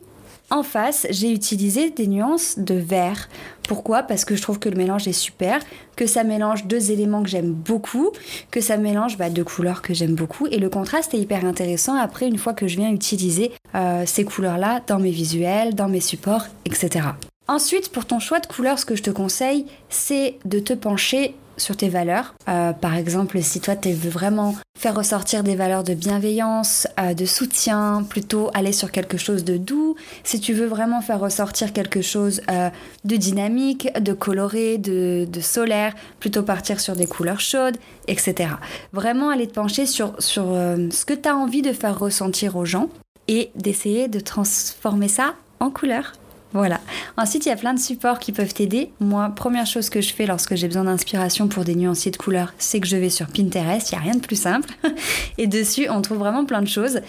En 0.52 0.62
face, 0.62 1.08
j'ai 1.10 1.32
utilisé 1.32 1.90
des 1.90 2.06
nuances 2.06 2.60
de 2.60 2.76
vert. 2.76 3.30
Pourquoi? 3.68 4.04
Parce 4.04 4.26
que 4.26 4.36
je 4.36 4.42
trouve 4.42 4.60
que 4.60 4.70
le 4.70 4.78
mélange 4.78 5.08
est 5.08 5.14
super, 5.14 5.60
que 5.96 6.06
ça 6.06 6.24
mélange 6.24 6.66
deux 6.66 6.92
éléments 6.92 7.24
que 7.24 7.30
j'aime 7.30 7.52
beaucoup, 7.52 8.12
que 8.52 8.62
ça 8.62 8.78
mélange 8.78 9.18
bah, 9.18 9.30
deux 9.30 9.44
couleurs 9.44 9.82
que 9.82 9.94
j'aime 9.94 10.16
beaucoup. 10.16 10.48
Et 10.48 10.60
le 10.60 10.70
contraste 10.70 11.14
est 11.14 11.20
hyper 11.20 11.46
intéressant 11.46 11.96
après 11.96 12.28
une 12.28 12.38
fois 12.38 12.54
que 12.54 12.68
je 12.68 12.78
viens 12.78 12.92
utiliser 12.92 13.52
euh, 13.74 14.04
ces 14.06 14.24
couleurs-là 14.24 14.82
dans 14.88 15.00
mes 15.00 15.12
visuels, 15.12 15.76
dans 15.76 15.88
mes 15.88 16.00
supports, 16.00 16.46
etc. 16.66 17.08
Ensuite, 17.48 17.90
pour 17.90 18.06
ton 18.06 18.20
choix 18.20 18.40
de 18.40 18.48
couleur, 18.48 18.80
ce 18.80 18.86
que 18.86 18.96
je 18.96 19.04
te 19.04 19.12
conseille, 19.12 19.66
c'est 19.90 20.38
de 20.46 20.60
te 20.60 20.74
pencher 20.74 21.36
sur 21.58 21.78
tes 21.78 21.90
valeurs. 21.90 22.36
Euh, 22.48 22.74
par 22.74 22.96
exemple, 22.96 23.42
si 23.42 23.60
toi 23.60 23.76
tu 23.76 23.92
veux 23.92 24.10
vraiment 24.10 24.56
faire 24.78 24.96
ressortir 24.96 25.44
des 25.44 25.56
valeurs 25.56 25.84
de 25.84 25.94
bienveillance, 25.94 26.88
euh, 27.00 27.14
de 27.14 27.26
soutien, 27.26 28.06
plutôt 28.08 28.50
aller 28.54 28.72
sur 28.72 28.92
quelque 28.92 29.18
chose 29.18 29.44
de 29.44 29.58
doux. 29.58 29.96
Si 30.24 30.40
tu 30.40 30.54
veux 30.54 30.66
vraiment 30.66 31.02
faire 31.02 31.20
ressortir 31.20 31.74
quelque 31.74 32.02
chose 32.02 32.42
euh, 32.52 32.70
de 33.04 33.16
dynamique, 33.16 33.90
de 34.00 34.14
coloré, 34.14 34.78
de, 34.78 35.28
de, 35.30 35.40
solaire, 35.40 35.94
plutôt 36.20 36.44
partir 36.44 36.80
sur 36.80 36.96
des 36.96 37.08
couleurs 37.08 37.40
chaudes, 37.40 37.78
etc. 38.08 38.50
Vraiment 38.94 39.30
aller 39.30 39.48
te 39.48 39.54
pencher 39.54 39.86
sur, 39.86 40.14
sur 40.20 40.46
ce 40.46 41.06
que 41.06 41.14
tu 41.14 41.30
as 41.30 41.36
envie 41.36 41.62
de 41.62 41.72
faire 41.72 41.98
ressentir 41.98 42.56
aux 42.56 42.66
gens 42.66 42.90
et 43.28 43.52
d'essayer 43.56 44.08
de 44.08 44.20
transformer 44.20 45.08
ça 45.08 45.36
en 45.60 45.70
couleur. 45.70 46.14
Voilà. 46.56 46.80
Ensuite, 47.18 47.46
il 47.46 47.50
y 47.50 47.52
a 47.52 47.58
plein 47.58 47.74
de 47.74 47.80
supports 47.80 48.18
qui 48.18 48.32
peuvent 48.32 48.54
t'aider. 48.54 48.90
Moi, 49.02 49.30
première 49.36 49.66
chose 49.66 49.90
que 49.90 50.00
je 50.00 50.14
fais 50.14 50.26
lorsque 50.26 50.56
j'ai 50.56 50.68
besoin 50.68 50.86
d'inspiration 50.86 51.50
pour 51.50 51.66
des 51.66 51.76
nuanciers 51.76 52.12
de 52.12 52.18
couleurs, 52.18 52.54
c'est 52.60 52.80
que 52.80 52.88
je 52.88 52.96
vais 52.96 53.10
sur 53.10 53.28
Pinterest. 53.28 53.92
Il 53.92 53.96
n'y 53.96 54.00
a 54.00 54.04
rien 54.04 54.16
de 54.16 54.26
plus 54.26 54.38
simple. 54.38 54.70
Et 55.38 55.48
dessus, 55.48 55.90
on 55.90 56.02
trouve 56.02 56.20
vraiment 56.20 56.46
plein 56.46 56.62
de 56.62 56.68
choses. 56.70 57.02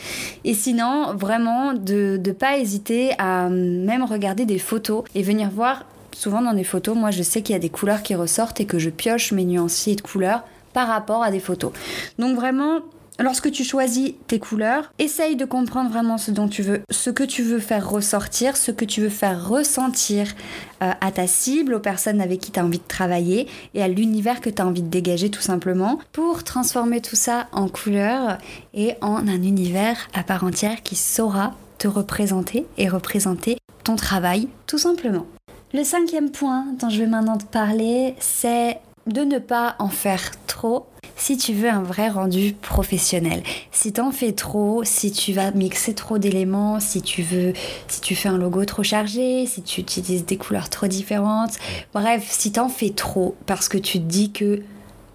Et 0.43 0.53
sinon, 0.53 1.15
vraiment, 1.15 1.75
de 1.75 2.21
ne 2.23 2.33
pas 2.33 2.59
hésiter 2.59 3.13
à 3.19 3.49
même 3.49 4.03
regarder 4.03 4.47
des 4.47 4.59
photos 4.59 5.05
et 5.15 5.23
venir 5.23 5.49
voir. 5.49 5.85
Souvent 6.11 6.43
dans 6.43 6.55
des 6.55 6.65
photos, 6.65 6.97
moi 6.97 7.13
je 7.13 7.23
sais 7.23 7.43
qu'il 7.43 7.53
y 7.53 7.57
a 7.57 7.61
des 7.61 7.69
couleurs 7.69 8.03
qui 8.03 8.15
ressortent 8.15 8.59
et 8.61 8.65
que 8.65 8.79
je 8.81 8.91
pioche 8.91 9.31
mes 9.33 9.45
nuanciers 9.45 9.95
de 9.95 10.01
couleurs 10.01 10.43
par 10.73 10.89
rapport 10.89 11.23
à 11.23 11.31
des 11.31 11.41
photos. 11.41 11.73
Donc 12.19 12.35
vraiment, 12.37 12.81
lorsque 13.19 13.51
tu 13.51 13.65
choisis 13.65 14.13
tes 14.27 14.39
couleurs, 14.39 14.93
essaye 14.99 15.37
de 15.37 15.45
comprendre 15.45 15.91
vraiment 15.91 16.19
ce 16.19 16.31
dont 16.31 16.49
tu 16.49 16.63
veux, 16.63 16.83
ce 16.91 17.11
que 17.11 17.23
tu 17.23 17.43
veux 17.43 17.59
faire 17.59 17.89
ressortir, 17.89 18.57
ce 18.57 18.71
que 18.71 18.85
tu 18.85 19.01
veux 19.01 19.09
faire 19.09 19.49
ressentir 19.49 20.35
euh, 20.83 20.93
à 21.01 21.11
ta 21.11 21.27
cible, 21.27 21.75
aux 21.75 21.81
personnes 21.81 22.21
avec 22.21 22.41
qui 22.41 22.53
tu 22.53 22.61
as 22.61 22.65
envie 22.65 22.79
de 22.79 22.89
travailler 22.89 23.49
et 23.75 23.83
à 23.83 23.89
l'univers 23.89 24.41
que 24.41 24.51
tu 24.51 24.61
as 24.61 24.67
envie 24.67 24.83
de 24.83 24.89
dégager 24.89 25.31
tout 25.31 25.41
simplement 25.41 25.99
pour 26.13 26.45
transformer 26.45 27.01
tout 27.01 27.17
ça 27.17 27.49
en 27.53 27.69
couleurs 27.69 28.39
et 28.75 28.95
en 29.01 29.27
un 29.29 29.43
univers 29.43 30.09
à 30.15 30.23
part 30.23 30.45
entière 30.45 30.83
qui 30.83 30.97
saura 30.97 31.55
te 31.79 31.89
représenter 31.89 32.67
et 32.79 32.89
représenter 32.89 33.59
ton 33.85 33.97
travail 33.97 34.49
tout 34.67 34.79
simplement. 34.79 35.27
Le 35.75 35.85
cinquième 35.85 36.31
point 36.31 36.67
dont 36.79 36.89
je 36.89 37.01
vais 37.01 37.07
maintenant 37.07 37.39
te 37.39 37.45
parler, 37.45 38.15
c'est 38.19 38.79
de 39.07 39.21
ne 39.21 39.39
pas 39.39 39.77
en 39.79 39.89
faire 39.89 40.33
trop 40.47 40.87
si 41.17 41.39
tu 41.39 41.55
veux 41.55 41.71
un 41.71 41.83
vrai 41.83 42.09
rendu 42.09 42.53
professionnel. 42.53 43.43
Si 43.73 43.93
t'en 43.93 44.13
fais 44.13 44.33
trop, 44.33 44.85
si 44.85 45.11
tu 45.11 45.33
vas 45.33 45.51
mixer 45.51 45.95
trop 45.95 46.19
d'éléments, 46.19 46.79
si 46.79 47.01
tu 47.01 47.23
veux, 47.23 47.55
si 47.89 48.01
tu 48.01 48.15
fais 48.15 48.29
un 48.29 48.37
logo 48.37 48.65
trop 48.65 48.83
chargé, 48.83 49.47
si 49.47 49.63
tu 49.63 49.81
utilises 49.81 50.27
des 50.27 50.37
couleurs 50.37 50.69
trop 50.69 50.87
différentes, 50.87 51.57
bref, 51.95 52.27
si 52.29 52.53
t'en 52.53 52.69
fais 52.69 52.91
trop 52.91 53.35
parce 53.47 53.69
que 53.69 53.79
tu 53.79 53.99
te 53.99 54.05
dis 54.05 54.31
que 54.31 54.63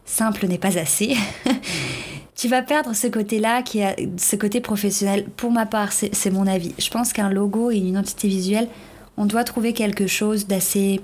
simple 0.06 0.48
n'est 0.48 0.58
pas 0.58 0.80
assez. 0.80 1.16
tu 2.36 2.48
vas 2.48 2.64
perdre 2.64 2.96
ce 2.96 3.08
côté-là, 3.08 3.62
qui 3.62 3.84
a 3.84 3.96
ce 4.18 4.36
côté 4.36 4.60
professionnel. 4.60 5.26
Pour 5.38 5.52
ma 5.52 5.68
part, 5.68 5.92
c'est 5.92 6.32
mon 6.32 6.48
avis. 6.48 6.74
Je 6.80 6.90
pense 6.90 7.14
qu'un 7.14 7.30
logo 7.30 7.70
et 7.70 7.78
une 7.78 7.88
identité 7.88 8.28
visuelle, 8.28 8.68
on 9.18 9.26
doit 9.26 9.44
trouver 9.44 9.74
quelque 9.74 10.08
chose 10.08 10.48
d'assez 10.48 11.00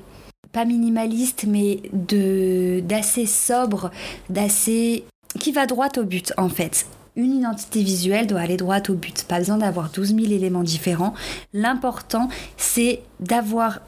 pas 0.51 0.65
minimaliste, 0.65 1.45
mais 1.47 1.81
de 1.93 2.81
d'assez 2.81 3.25
sobre, 3.25 3.91
d'assez 4.29 5.03
qui 5.39 5.51
va 5.51 5.65
droit 5.65 5.89
au 5.97 6.03
but 6.03 6.33
en 6.37 6.49
fait. 6.49 6.85
Une 7.15 7.35
identité 7.35 7.81
visuelle 7.81 8.27
doit 8.27 8.41
aller 8.41 8.57
droit 8.57 8.79
au 8.89 8.93
but, 8.93 9.23
pas 9.23 9.39
besoin 9.39 9.57
d'avoir 9.57 9.89
12 9.89 10.15
000 10.15 10.31
éléments 10.31 10.63
différents. 10.63 11.15
L'important, 11.51 12.29
c'est 12.57 13.01
d'avoir 13.19 13.79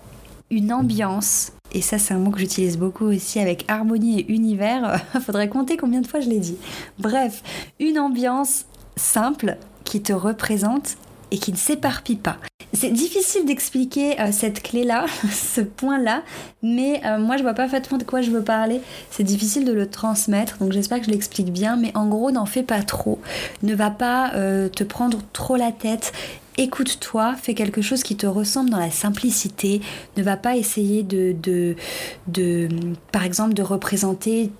une 0.49 0.73
ambiance, 0.73 1.51
et 1.71 1.81
ça 1.81 1.99
c'est 1.99 2.15
un 2.15 2.17
mot 2.17 2.31
que 2.31 2.39
j'utilise 2.39 2.77
beaucoup 2.77 3.05
aussi 3.05 3.39
avec 3.39 3.65
harmonie 3.67 4.21
et 4.21 4.31
univers, 4.31 4.99
faudrait 5.21 5.47
compter 5.47 5.77
combien 5.77 6.01
de 6.01 6.07
fois 6.07 6.21
je 6.21 6.29
l'ai 6.29 6.39
dit. 6.39 6.57
Bref, 6.97 7.43
une 7.79 7.99
ambiance 7.99 8.65
simple 8.95 9.57
qui 9.83 10.01
te 10.01 10.13
représente 10.13 10.97
et 11.31 11.37
qui 11.37 11.51
ne 11.51 11.57
s'éparpille 11.57 12.15
pas. 12.15 12.37
C'est 12.79 12.91
difficile 12.91 13.43
d'expliquer 13.43 14.17
euh, 14.21 14.31
cette 14.31 14.63
clé-là, 14.63 15.05
ce 15.33 15.59
point-là, 15.59 16.23
mais 16.63 17.01
euh, 17.05 17.19
moi 17.19 17.35
je 17.35 17.41
vois 17.41 17.53
pas 17.53 17.63
parfaitement 17.63 17.97
de 17.97 18.05
quoi 18.05 18.21
je 18.21 18.31
veux 18.31 18.41
parler. 18.41 18.79
C'est 19.11 19.25
difficile 19.25 19.65
de 19.65 19.73
le 19.73 19.89
transmettre, 19.89 20.59
donc 20.59 20.71
j'espère 20.71 20.99
que 20.99 21.05
je 21.05 21.11
l'explique 21.11 21.51
bien, 21.51 21.75
mais 21.75 21.91
en 21.93 22.07
gros 22.07 22.31
n'en 22.31 22.45
fais 22.45 22.63
pas 22.63 22.81
trop. 22.81 23.19
Ne 23.63 23.75
va 23.75 23.89
pas 23.89 24.31
euh, 24.35 24.69
te 24.69 24.85
prendre 24.85 25.19
trop 25.33 25.57
la 25.57 25.73
tête 25.73 26.13
écoute-toi, 26.55 27.35
fais 27.41 27.53
quelque 27.53 27.81
chose 27.81 28.03
qui 28.03 28.15
te 28.15 28.27
ressemble 28.27 28.69
dans 28.69 28.79
la 28.79 28.91
simplicité. 28.91 29.81
Ne 30.17 30.23
va 30.23 30.37
pas 30.37 30.55
essayer 30.55 31.03
de, 31.03 31.33
de, 31.41 31.75
de 32.27 32.67
par 33.11 33.23
exemple, 33.23 33.53
de 33.53 33.63
représenter 33.63 34.51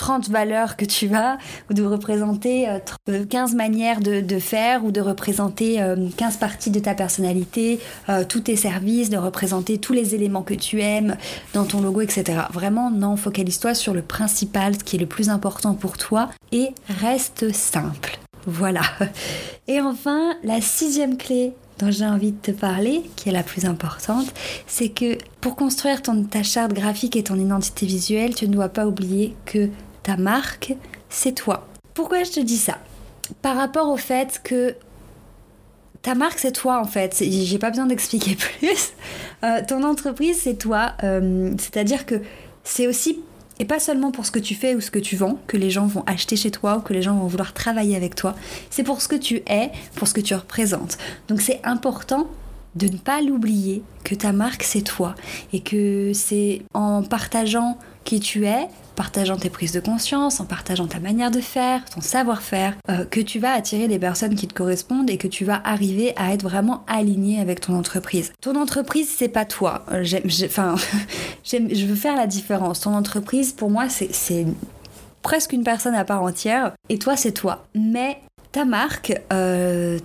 30 0.00 0.30
valeurs 0.30 0.78
que 0.78 0.86
tu 0.86 1.14
as, 1.14 1.36
ou 1.68 1.74
de 1.74 1.82
représenter 1.82 2.66
15 3.06 3.52
euh, 3.52 3.56
manières 3.56 4.00
de, 4.00 4.38
faire, 4.38 4.82
ou 4.82 4.92
de 4.92 5.00
représenter 5.02 5.74
15 6.16 6.34
euh, 6.34 6.38
parties 6.40 6.70
de 6.70 6.80
ta 6.80 6.94
personnalité, 6.94 7.80
euh, 8.08 8.24
tous 8.26 8.40
tes 8.40 8.56
services, 8.56 9.10
de 9.10 9.18
représenter 9.18 9.76
tous 9.76 9.92
les 9.92 10.14
éléments 10.14 10.40
que 10.40 10.54
tu 10.54 10.80
aimes 10.80 11.16
dans 11.52 11.64
ton 11.64 11.82
logo, 11.82 12.00
etc. 12.00 12.40
Vraiment, 12.50 12.90
non, 12.90 13.16
focalise-toi 13.16 13.74
sur 13.74 13.92
le 13.92 14.00
principal, 14.00 14.74
ce 14.74 14.84
qui 14.84 14.96
est 14.96 14.98
le 14.98 15.04
plus 15.04 15.28
important 15.28 15.74
pour 15.74 15.98
toi, 15.98 16.30
et 16.50 16.70
reste 16.88 17.52
simple. 17.52 18.18
Voilà. 18.46 18.80
Et 19.68 19.82
enfin, 19.82 20.34
la 20.42 20.62
sixième 20.62 21.18
clé 21.18 21.52
dont 21.78 21.90
j'ai 21.90 22.06
envie 22.06 22.32
de 22.32 22.38
te 22.38 22.50
parler, 22.52 23.02
qui 23.16 23.28
est 23.28 23.32
la 23.32 23.42
plus 23.42 23.66
importante, 23.66 24.32
c'est 24.66 24.88
que 24.88 25.18
pour 25.42 25.56
construire 25.56 26.02
ton, 26.02 26.24
ta 26.24 26.42
charte 26.42 26.72
graphique 26.72 27.16
et 27.16 27.22
ton 27.22 27.36
identité 27.36 27.84
visuelle, 27.84 28.34
tu 28.34 28.48
ne 28.48 28.52
dois 28.52 28.70
pas 28.70 28.86
oublier 28.86 29.34
que 29.44 29.68
ta 30.02 30.16
marque, 30.16 30.74
c'est 31.08 31.32
toi. 31.32 31.66
Pourquoi 31.94 32.22
je 32.24 32.30
te 32.30 32.40
dis 32.40 32.56
ça? 32.56 32.78
Par 33.42 33.56
rapport 33.56 33.88
au 33.88 33.96
fait 33.96 34.40
que 34.42 34.74
ta 36.02 36.14
marque, 36.14 36.38
c'est 36.38 36.52
toi 36.52 36.80
en 36.80 36.84
fait. 36.86 37.22
J'ai 37.22 37.58
pas 37.58 37.70
besoin 37.70 37.86
d'expliquer 37.86 38.34
plus. 38.58 38.92
Euh, 39.44 39.60
ton 39.66 39.82
entreprise, 39.84 40.40
c'est 40.42 40.56
toi. 40.56 40.92
Euh, 41.04 41.52
c'est-à-dire 41.58 42.06
que 42.06 42.16
c'est 42.64 42.86
aussi, 42.86 43.20
et 43.58 43.64
pas 43.64 43.78
seulement 43.78 44.10
pour 44.10 44.24
ce 44.24 44.30
que 44.30 44.38
tu 44.38 44.54
fais 44.54 44.74
ou 44.74 44.80
ce 44.80 44.90
que 44.90 44.98
tu 44.98 45.16
vends, 45.16 45.38
que 45.46 45.56
les 45.56 45.70
gens 45.70 45.86
vont 45.86 46.04
acheter 46.06 46.36
chez 46.36 46.50
toi 46.50 46.78
ou 46.78 46.80
que 46.80 46.92
les 46.92 47.02
gens 47.02 47.14
vont 47.16 47.26
vouloir 47.26 47.52
travailler 47.52 47.96
avec 47.96 48.14
toi. 48.14 48.34
C'est 48.70 48.82
pour 48.82 49.02
ce 49.02 49.08
que 49.08 49.16
tu 49.16 49.42
es, 49.46 49.70
pour 49.96 50.08
ce 50.08 50.14
que 50.14 50.20
tu 50.20 50.34
représentes. 50.34 50.96
Donc 51.28 51.40
c'est 51.40 51.60
important 51.64 52.26
de 52.76 52.86
ne 52.86 52.96
pas 52.96 53.20
l'oublier 53.20 53.82
que 54.04 54.14
ta 54.14 54.32
marque, 54.32 54.62
c'est 54.62 54.82
toi. 54.82 55.14
Et 55.52 55.60
que 55.60 56.12
c'est 56.14 56.62
en 56.72 57.02
partageant 57.02 57.78
qui 58.04 58.20
tu 58.20 58.46
es, 58.46 58.68
partageant 58.96 59.36
tes 59.36 59.50
prises 59.50 59.72
de 59.72 59.80
conscience, 59.80 60.40
en 60.40 60.44
partageant 60.44 60.86
ta 60.86 61.00
manière 61.00 61.30
de 61.30 61.40
faire, 61.40 61.84
ton 61.86 62.00
savoir-faire, 62.00 62.74
euh, 62.90 63.04
que 63.04 63.20
tu 63.20 63.38
vas 63.38 63.52
attirer 63.52 63.88
des 63.88 63.98
personnes 63.98 64.34
qui 64.34 64.46
te 64.46 64.54
correspondent 64.54 65.08
et 65.08 65.16
que 65.16 65.28
tu 65.28 65.44
vas 65.44 65.60
arriver 65.64 66.12
à 66.16 66.32
être 66.32 66.42
vraiment 66.42 66.84
aligné 66.86 67.40
avec 67.40 67.60
ton 67.60 67.78
entreprise. 67.78 68.32
Ton 68.42 68.60
entreprise, 68.60 69.08
c'est 69.14 69.28
pas 69.28 69.44
toi. 69.44 69.84
Euh, 69.92 70.04
enfin, 70.44 70.74
je 71.44 71.86
veux 71.86 71.94
faire 71.94 72.16
la 72.16 72.26
différence. 72.26 72.80
Ton 72.80 72.94
entreprise, 72.94 73.52
pour 73.52 73.70
moi, 73.70 73.86
c'est 73.88 74.46
presque 75.22 75.52
une 75.52 75.64
personne 75.64 75.94
à 75.94 76.04
part 76.04 76.22
entière. 76.22 76.72
Et 76.88 76.98
toi, 76.98 77.16
c'est 77.16 77.32
toi. 77.32 77.66
Mais 77.74 78.18
ta 78.52 78.64
marque, 78.64 79.14
euh, 79.32 79.98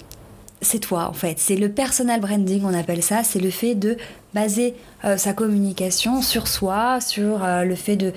c'est 0.66 0.80
toi 0.80 1.08
en 1.10 1.14
fait. 1.14 1.40
C'est 1.40 1.56
le 1.56 1.70
personal 1.70 2.20
branding, 2.20 2.64
on 2.66 2.74
appelle 2.74 3.04
ça. 3.04 3.24
C'est 3.24 3.40
le 3.40 3.50
fait 3.50 3.76
de 3.76 3.98
baser 4.34 4.76
sa 5.18 5.34
communication 5.34 6.22
sur 6.22 6.48
soi, 6.48 7.00
sur 7.00 7.40
le 7.46 7.76
fait 7.76 7.96
de, 7.96 8.12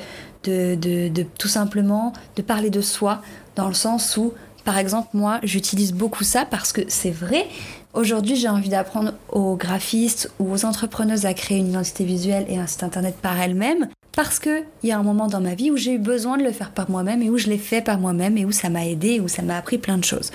de, 0.45 1.23
tout 1.39 1.49
simplement 1.49 2.13
de 2.37 2.43
parler 2.43 2.71
de 2.71 2.81
soi, 2.81 3.23
dans 3.57 3.69
le 3.69 3.75
sens 3.75 4.17
où, 4.17 4.33
par 4.65 4.79
exemple, 4.79 5.09
moi, 5.15 5.41
j'utilise 5.43 5.93
beaucoup 5.93 6.25
ça 6.25 6.45
parce 6.45 6.73
que 6.73 6.83
c'est 6.89 7.11
vrai. 7.11 7.47
Aujourd'hui, 7.95 8.37
j'ai 8.37 8.49
envie 8.49 8.69
d'apprendre 8.69 9.15
aux 9.31 9.57
graphistes 9.57 10.31
ou 10.39 10.53
aux 10.53 10.65
entrepreneuses 10.65 11.27
à 11.27 11.35
créer 11.35 11.59
une 11.59 11.69
identité 11.69 12.05
visuelle 12.05 12.45
et 12.49 12.59
un 12.59 12.67
site 12.67 12.83
internet 12.83 13.17
par 13.21 13.41
elles-mêmes 13.41 13.89
parce 14.13 14.39
qu'il 14.39 14.65
y 14.85 14.93
a 14.93 14.99
un 14.99 15.03
moment 15.03 15.27
dans 15.27 15.41
ma 15.41 15.55
vie 15.55 15.71
où 15.71 15.77
j'ai 15.77 15.93
eu 15.93 15.99
besoin 15.99 16.37
de 16.37 16.43
le 16.43 16.53
faire 16.53 16.73
par 16.73 16.91
moi-même 16.91 17.23
et 17.23 17.31
où 17.31 17.39
je 17.39 17.47
l'ai 17.47 17.59
fait 17.59 17.81
par 17.81 17.99
moi-même 17.99 18.37
et 18.37 18.45
où 18.45 18.53
ça 18.53 18.69
m'a 18.69 18.85
aidé 18.87 19.21
où 19.21 19.29
ça 19.29 19.43
m'a 19.43 19.57
appris 19.57 19.79
plein 19.79 19.97
de 19.97 20.05
choses. 20.05 20.31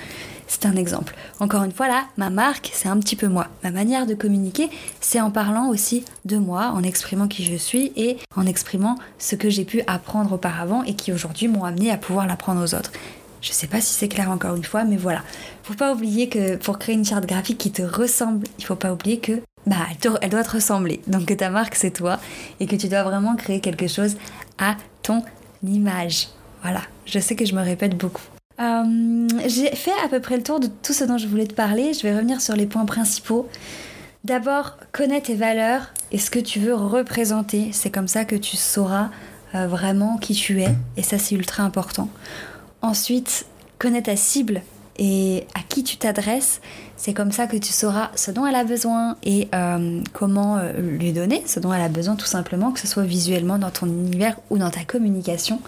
C'est 0.54 0.68
un 0.68 0.76
exemple. 0.76 1.16
Encore 1.40 1.64
une 1.64 1.72
fois, 1.72 1.88
là, 1.88 2.06
ma 2.16 2.30
marque, 2.30 2.70
c'est 2.74 2.88
un 2.88 3.00
petit 3.00 3.16
peu 3.16 3.28
moi. 3.28 3.48
Ma 3.64 3.72
manière 3.72 4.06
de 4.06 4.14
communiquer, 4.14 4.70
c'est 5.02 5.20
en 5.20 5.32
parlant 5.32 5.68
aussi 5.70 6.06
de 6.26 6.38
moi, 6.38 6.72
en 6.76 6.84
exprimant 6.84 7.28
qui 7.28 7.44
je 7.44 7.56
suis 7.56 7.92
et 7.96 8.18
en 8.36 8.46
exprimant 8.46 8.96
ce 9.18 9.36
que 9.36 9.50
j'ai 9.50 9.66
pu 9.66 9.82
apprendre 9.88 10.34
auparavant 10.34 10.84
et 10.84 10.94
qui 10.94 11.12
aujourd'hui 11.12 11.48
m'ont 11.48 11.64
amené 11.64 11.90
à 11.90 11.98
pouvoir 11.98 12.28
l'apprendre 12.28 12.64
aux 12.64 12.76
autres. 12.76 12.92
Je 13.42 13.52
sais 13.52 13.66
pas 13.66 13.82
si 13.82 13.94
c'est 13.94 14.08
clair 14.08 14.30
encore 14.30 14.56
une 14.56 14.64
fois, 14.64 14.84
mais 14.84 14.96
voilà. 14.96 15.24
Faut 15.64 15.74
pas 15.74 15.92
oublier 15.92 16.30
que 16.30 16.56
pour 16.56 16.78
créer 16.78 16.94
une 16.94 17.04
charte 17.04 17.26
graphique 17.26 17.58
qui 17.58 17.72
te 17.72 17.82
ressemble, 17.82 18.46
il 18.60 18.64
faut 18.64 18.76
pas 18.76 18.94
oublier 18.94 19.18
que 19.18 19.42
bah, 19.66 19.88
elle 20.22 20.30
doit 20.30 20.44
te 20.44 20.52
ressembler. 20.52 21.02
Donc 21.08 21.26
que 21.26 21.34
ta 21.34 21.50
marque 21.50 21.74
c'est 21.74 21.92
toi 21.92 22.20
et 22.60 22.68
que 22.68 22.76
tu 22.76 22.90
dois 22.90 23.02
vraiment 23.02 23.36
créer 23.36 23.60
quelque 23.60 23.88
chose 23.88 24.18
à 24.60 24.78
ton 25.02 25.24
image. 25.68 26.28
Voilà, 26.62 26.82
je 27.08 27.18
sais 27.18 27.36
que 27.36 27.44
je 27.44 27.56
me 27.56 27.62
répète 27.64 27.98
beaucoup. 27.98 28.22
Euh, 28.60 29.28
j'ai 29.48 29.76
fait 29.76 29.94
à 30.04 30.10
peu 30.10 30.20
près 30.20 30.38
le 30.38 30.44
tour 30.44 30.60
de 30.60 30.68
tout 30.68 30.94
ce 30.94 31.04
dont 31.04 31.18
je 31.18 31.28
voulais 31.28 31.48
te 31.48 31.54
parler. 31.54 31.94
Je 31.94 32.02
vais 32.02 32.14
revenir 32.14 32.42
sur 32.42 32.56
les 32.56 32.66
points 32.66 32.86
principaux. 32.86 33.48
D'abord, 34.24 34.78
connais 34.92 35.22
tes 35.22 35.36
valeurs 35.36 35.94
et 36.12 36.18
ce 36.18 36.30
que 36.30 36.40
tu 36.40 36.60
veux 36.60 36.74
représenter. 36.74 37.70
C'est 37.72 37.90
comme 37.92 38.08
ça 38.08 38.26
que 38.26 38.36
tu 38.36 38.56
sauras 38.56 39.10
euh, 39.56 39.68
vraiment 39.68 40.18
qui 40.18 40.34
tu 40.34 40.62
es. 40.62 40.74
Et 40.98 41.04
ça, 41.04 41.18
c'est 41.18 41.36
ultra 41.36 41.64
important. 41.64 42.10
Ensuite, 42.82 43.46
connais 43.80 44.04
ta 44.04 44.16
cible 44.16 44.62
et 44.98 45.48
à 45.56 45.60
qui 45.68 45.84
tu 45.84 45.98
t'adresses. 45.98 46.62
C'est 46.96 47.14
comme 47.14 47.32
ça 47.32 47.48
que 47.48 47.58
tu 47.58 47.74
sauras 47.74 48.12
ce 48.16 48.30
dont 48.30 48.46
elle 48.46 48.56
a 48.56 48.64
besoin 48.64 49.18
et 49.24 49.50
euh, 49.56 50.02
comment 50.14 50.60
lui 50.78 51.12
donner 51.12 51.44
ce 51.48 51.60
dont 51.60 51.74
elle 51.74 51.82
a 51.82 51.90
besoin 51.90 52.16
tout 52.16 52.28
simplement, 52.28 52.72
que 52.72 52.80
ce 52.80 52.88
soit 52.88 53.04
visuellement 53.04 53.58
dans 53.58 53.72
ton 53.72 53.88
univers 53.88 54.38
ou 54.52 54.60
dans 54.60 54.70
ta 54.70 54.86
communication. 54.86 55.60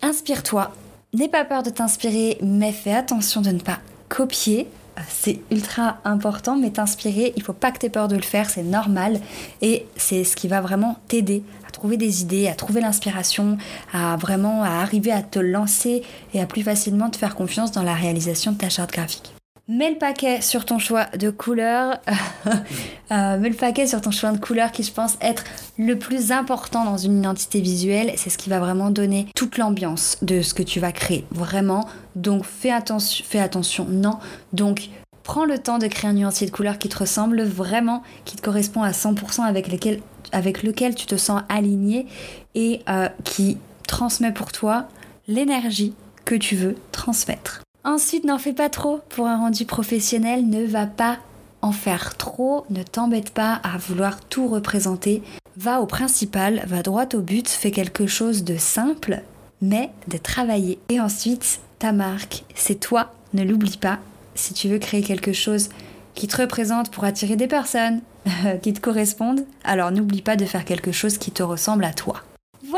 Inspire-toi 0.00 0.72
N'aie 1.14 1.28
pas 1.28 1.44
peur 1.44 1.62
de 1.62 1.68
t'inspirer, 1.68 2.38
mais 2.40 2.72
fais 2.72 2.94
attention 2.94 3.42
de 3.42 3.50
ne 3.50 3.58
pas 3.58 3.80
copier. 4.08 4.66
C'est 5.10 5.40
ultra 5.50 5.98
important, 6.06 6.56
mais 6.56 6.70
t'inspirer, 6.70 7.34
il 7.36 7.42
faut 7.42 7.52
pas 7.52 7.70
que 7.70 7.78
tu 7.78 7.90
peur 7.90 8.08
de 8.08 8.16
le 8.16 8.22
faire, 8.22 8.48
c'est 8.48 8.62
normal. 8.62 9.20
Et 9.60 9.84
c'est 9.96 10.24
ce 10.24 10.36
qui 10.36 10.48
va 10.48 10.62
vraiment 10.62 10.96
t'aider 11.08 11.42
à 11.68 11.70
trouver 11.70 11.98
des 11.98 12.22
idées, 12.22 12.48
à 12.48 12.54
trouver 12.54 12.80
l'inspiration, 12.80 13.58
à 13.92 14.16
vraiment 14.16 14.62
arriver 14.62 15.12
à 15.12 15.20
te 15.20 15.38
lancer 15.38 16.02
et 16.32 16.40
à 16.40 16.46
plus 16.46 16.62
facilement 16.62 17.10
te 17.10 17.18
faire 17.18 17.34
confiance 17.34 17.72
dans 17.72 17.82
la 17.82 17.94
réalisation 17.94 18.52
de 18.52 18.56
ta 18.56 18.70
charte 18.70 18.92
graphique. 18.92 19.34
Mets 19.72 19.92
le 19.92 19.96
paquet 19.96 20.42
sur 20.42 20.66
ton 20.66 20.78
choix 20.78 21.06
de 21.16 21.30
couleur. 21.30 21.98
Euh, 23.10 23.36
mets 23.36 23.50
le 23.50 23.54
paquet 23.54 23.86
sur 23.86 24.00
ton 24.00 24.10
choix 24.10 24.32
de 24.32 24.38
couleur 24.38 24.72
qui, 24.72 24.82
je 24.82 24.90
pense, 24.90 25.18
être 25.20 25.44
le 25.76 25.98
plus 25.98 26.32
important 26.32 26.86
dans 26.86 26.96
une 26.96 27.18
identité 27.18 27.60
visuelle. 27.60 28.10
C'est 28.16 28.30
ce 28.30 28.38
qui 28.38 28.48
va 28.48 28.58
vraiment 28.58 28.88
donner 28.88 29.26
toute 29.34 29.58
l'ambiance 29.58 30.16
de 30.22 30.40
ce 30.40 30.54
que 30.54 30.62
tu 30.62 30.80
vas 30.80 30.92
créer. 30.92 31.26
Vraiment. 31.30 31.86
Donc, 32.16 32.46
fais 32.46 32.70
attention. 32.70 33.22
Fais 33.28 33.38
attention. 33.38 33.84
Non. 33.86 34.18
Donc, 34.54 34.88
prends 35.24 35.44
le 35.44 35.58
temps 35.58 35.76
de 35.76 35.88
créer 35.88 36.08
un 36.08 36.14
nuancier 36.14 36.46
de 36.46 36.52
couleur 36.52 36.78
qui 36.78 36.88
te 36.88 37.00
ressemble 37.00 37.42
vraiment, 37.42 38.02
qui 38.24 38.36
te 38.36 38.40
correspond 38.40 38.82
à 38.82 38.92
100% 38.92 39.42
avec, 39.42 39.70
lequel, 39.70 40.00
avec 40.32 40.62
lequel 40.62 40.94
tu 40.94 41.04
te 41.04 41.16
sens 41.16 41.42
aligné 41.50 42.06
et 42.54 42.80
euh, 42.88 43.10
qui 43.24 43.58
transmet 43.86 44.32
pour 44.32 44.52
toi 44.52 44.88
l'énergie 45.28 45.92
que 46.24 46.34
tu 46.34 46.56
veux 46.56 46.76
transmettre. 46.92 47.60
Ensuite, 47.84 48.24
n'en 48.24 48.38
fais 48.38 48.52
pas 48.52 48.68
trop 48.68 49.00
pour 49.08 49.26
un 49.26 49.38
rendu 49.38 49.64
professionnel, 49.64 50.48
ne 50.48 50.64
va 50.64 50.86
pas 50.86 51.18
en 51.62 51.72
faire 51.72 52.16
trop, 52.16 52.64
ne 52.70 52.82
t'embête 52.82 53.30
pas 53.30 53.60
à 53.64 53.76
vouloir 53.76 54.20
tout 54.20 54.46
représenter. 54.46 55.22
Va 55.56 55.80
au 55.80 55.86
principal, 55.86 56.62
va 56.66 56.82
droit 56.82 57.06
au 57.14 57.20
but, 57.20 57.48
fais 57.48 57.72
quelque 57.72 58.06
chose 58.06 58.44
de 58.44 58.56
simple, 58.56 59.22
mais 59.60 59.90
de 60.06 60.16
travailler. 60.16 60.78
Et 60.90 61.00
ensuite, 61.00 61.60
ta 61.80 61.92
marque, 61.92 62.44
c'est 62.54 62.78
toi, 62.78 63.12
ne 63.34 63.42
l'oublie 63.42 63.78
pas. 63.78 63.98
Si 64.36 64.54
tu 64.54 64.68
veux 64.68 64.78
créer 64.78 65.02
quelque 65.02 65.32
chose 65.32 65.68
qui 66.14 66.28
te 66.28 66.40
représente 66.40 66.90
pour 66.90 67.04
attirer 67.04 67.34
des 67.34 67.48
personnes 67.48 68.00
qui 68.62 68.72
te 68.72 68.80
correspondent, 68.80 69.44
alors 69.64 69.90
n'oublie 69.90 70.22
pas 70.22 70.36
de 70.36 70.44
faire 70.44 70.64
quelque 70.64 70.92
chose 70.92 71.18
qui 71.18 71.32
te 71.32 71.42
ressemble 71.42 71.84
à 71.84 71.92
toi. 71.92 72.22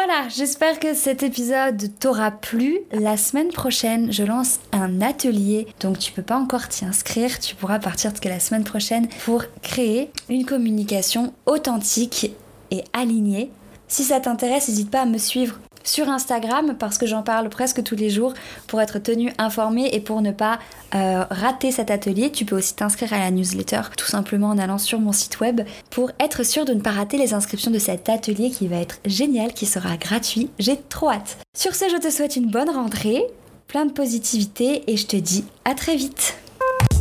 Voilà, 0.06 0.28
j'espère 0.28 0.80
que 0.80 0.92
cet 0.92 1.22
épisode 1.22 1.98
t'aura 1.98 2.30
plu. 2.30 2.80
La 2.92 3.16
semaine 3.16 3.48
prochaine, 3.48 4.12
je 4.12 4.22
lance 4.22 4.58
un 4.70 5.00
atelier, 5.00 5.66
donc 5.80 5.98
tu 5.98 6.12
peux 6.12 6.22
pas 6.22 6.36
encore 6.36 6.68
t'y 6.68 6.84
inscrire. 6.84 7.38
Tu 7.38 7.54
pourras 7.54 7.78
partir 7.78 8.12
que 8.12 8.28
la 8.28 8.38
semaine 8.38 8.64
prochaine 8.64 9.08
pour 9.24 9.44
créer 9.62 10.10
une 10.28 10.44
communication 10.44 11.32
authentique 11.46 12.32
et 12.70 12.84
alignée. 12.92 13.50
Si 13.88 14.04
ça 14.04 14.20
t'intéresse, 14.20 14.68
n'hésite 14.68 14.90
pas 14.90 15.00
à 15.00 15.06
me 15.06 15.16
suivre 15.16 15.58
sur 15.84 16.08
Instagram 16.08 16.74
parce 16.78 16.98
que 16.98 17.06
j'en 17.06 17.22
parle 17.22 17.48
presque 17.48 17.82
tous 17.82 17.96
les 17.96 18.10
jours 18.10 18.34
pour 18.66 18.80
être 18.80 18.98
tenu 18.98 19.32
informé 19.38 19.88
et 19.92 20.00
pour 20.00 20.22
ne 20.22 20.32
pas 20.32 20.58
euh, 20.94 21.24
rater 21.30 21.70
cet 21.70 21.90
atelier. 21.90 22.30
Tu 22.30 22.44
peux 22.44 22.56
aussi 22.56 22.74
t'inscrire 22.74 23.12
à 23.12 23.18
la 23.18 23.30
newsletter 23.30 23.82
tout 23.96 24.06
simplement 24.06 24.48
en 24.48 24.58
allant 24.58 24.78
sur 24.78 24.98
mon 25.00 25.12
site 25.12 25.40
web 25.40 25.60
pour 25.90 26.10
être 26.18 26.44
sûr 26.44 26.64
de 26.64 26.74
ne 26.74 26.80
pas 26.80 26.90
rater 26.90 27.18
les 27.18 27.34
inscriptions 27.34 27.70
de 27.70 27.78
cet 27.78 28.08
atelier 28.08 28.50
qui 28.50 28.66
va 28.66 28.76
être 28.76 28.98
génial, 29.04 29.52
qui 29.52 29.66
sera 29.66 29.96
gratuit. 29.96 30.50
J'ai 30.58 30.76
trop 30.88 31.10
hâte. 31.10 31.38
Sur 31.56 31.74
ce, 31.74 31.88
je 31.88 31.96
te 31.96 32.10
souhaite 32.10 32.36
une 32.36 32.50
bonne 32.50 32.70
rentrée, 32.70 33.22
plein 33.68 33.86
de 33.86 33.92
positivité 33.92 34.84
et 34.90 34.96
je 34.96 35.06
te 35.06 35.16
dis 35.16 35.44
à 35.64 35.74
très 35.74 35.96
vite. 35.96 36.36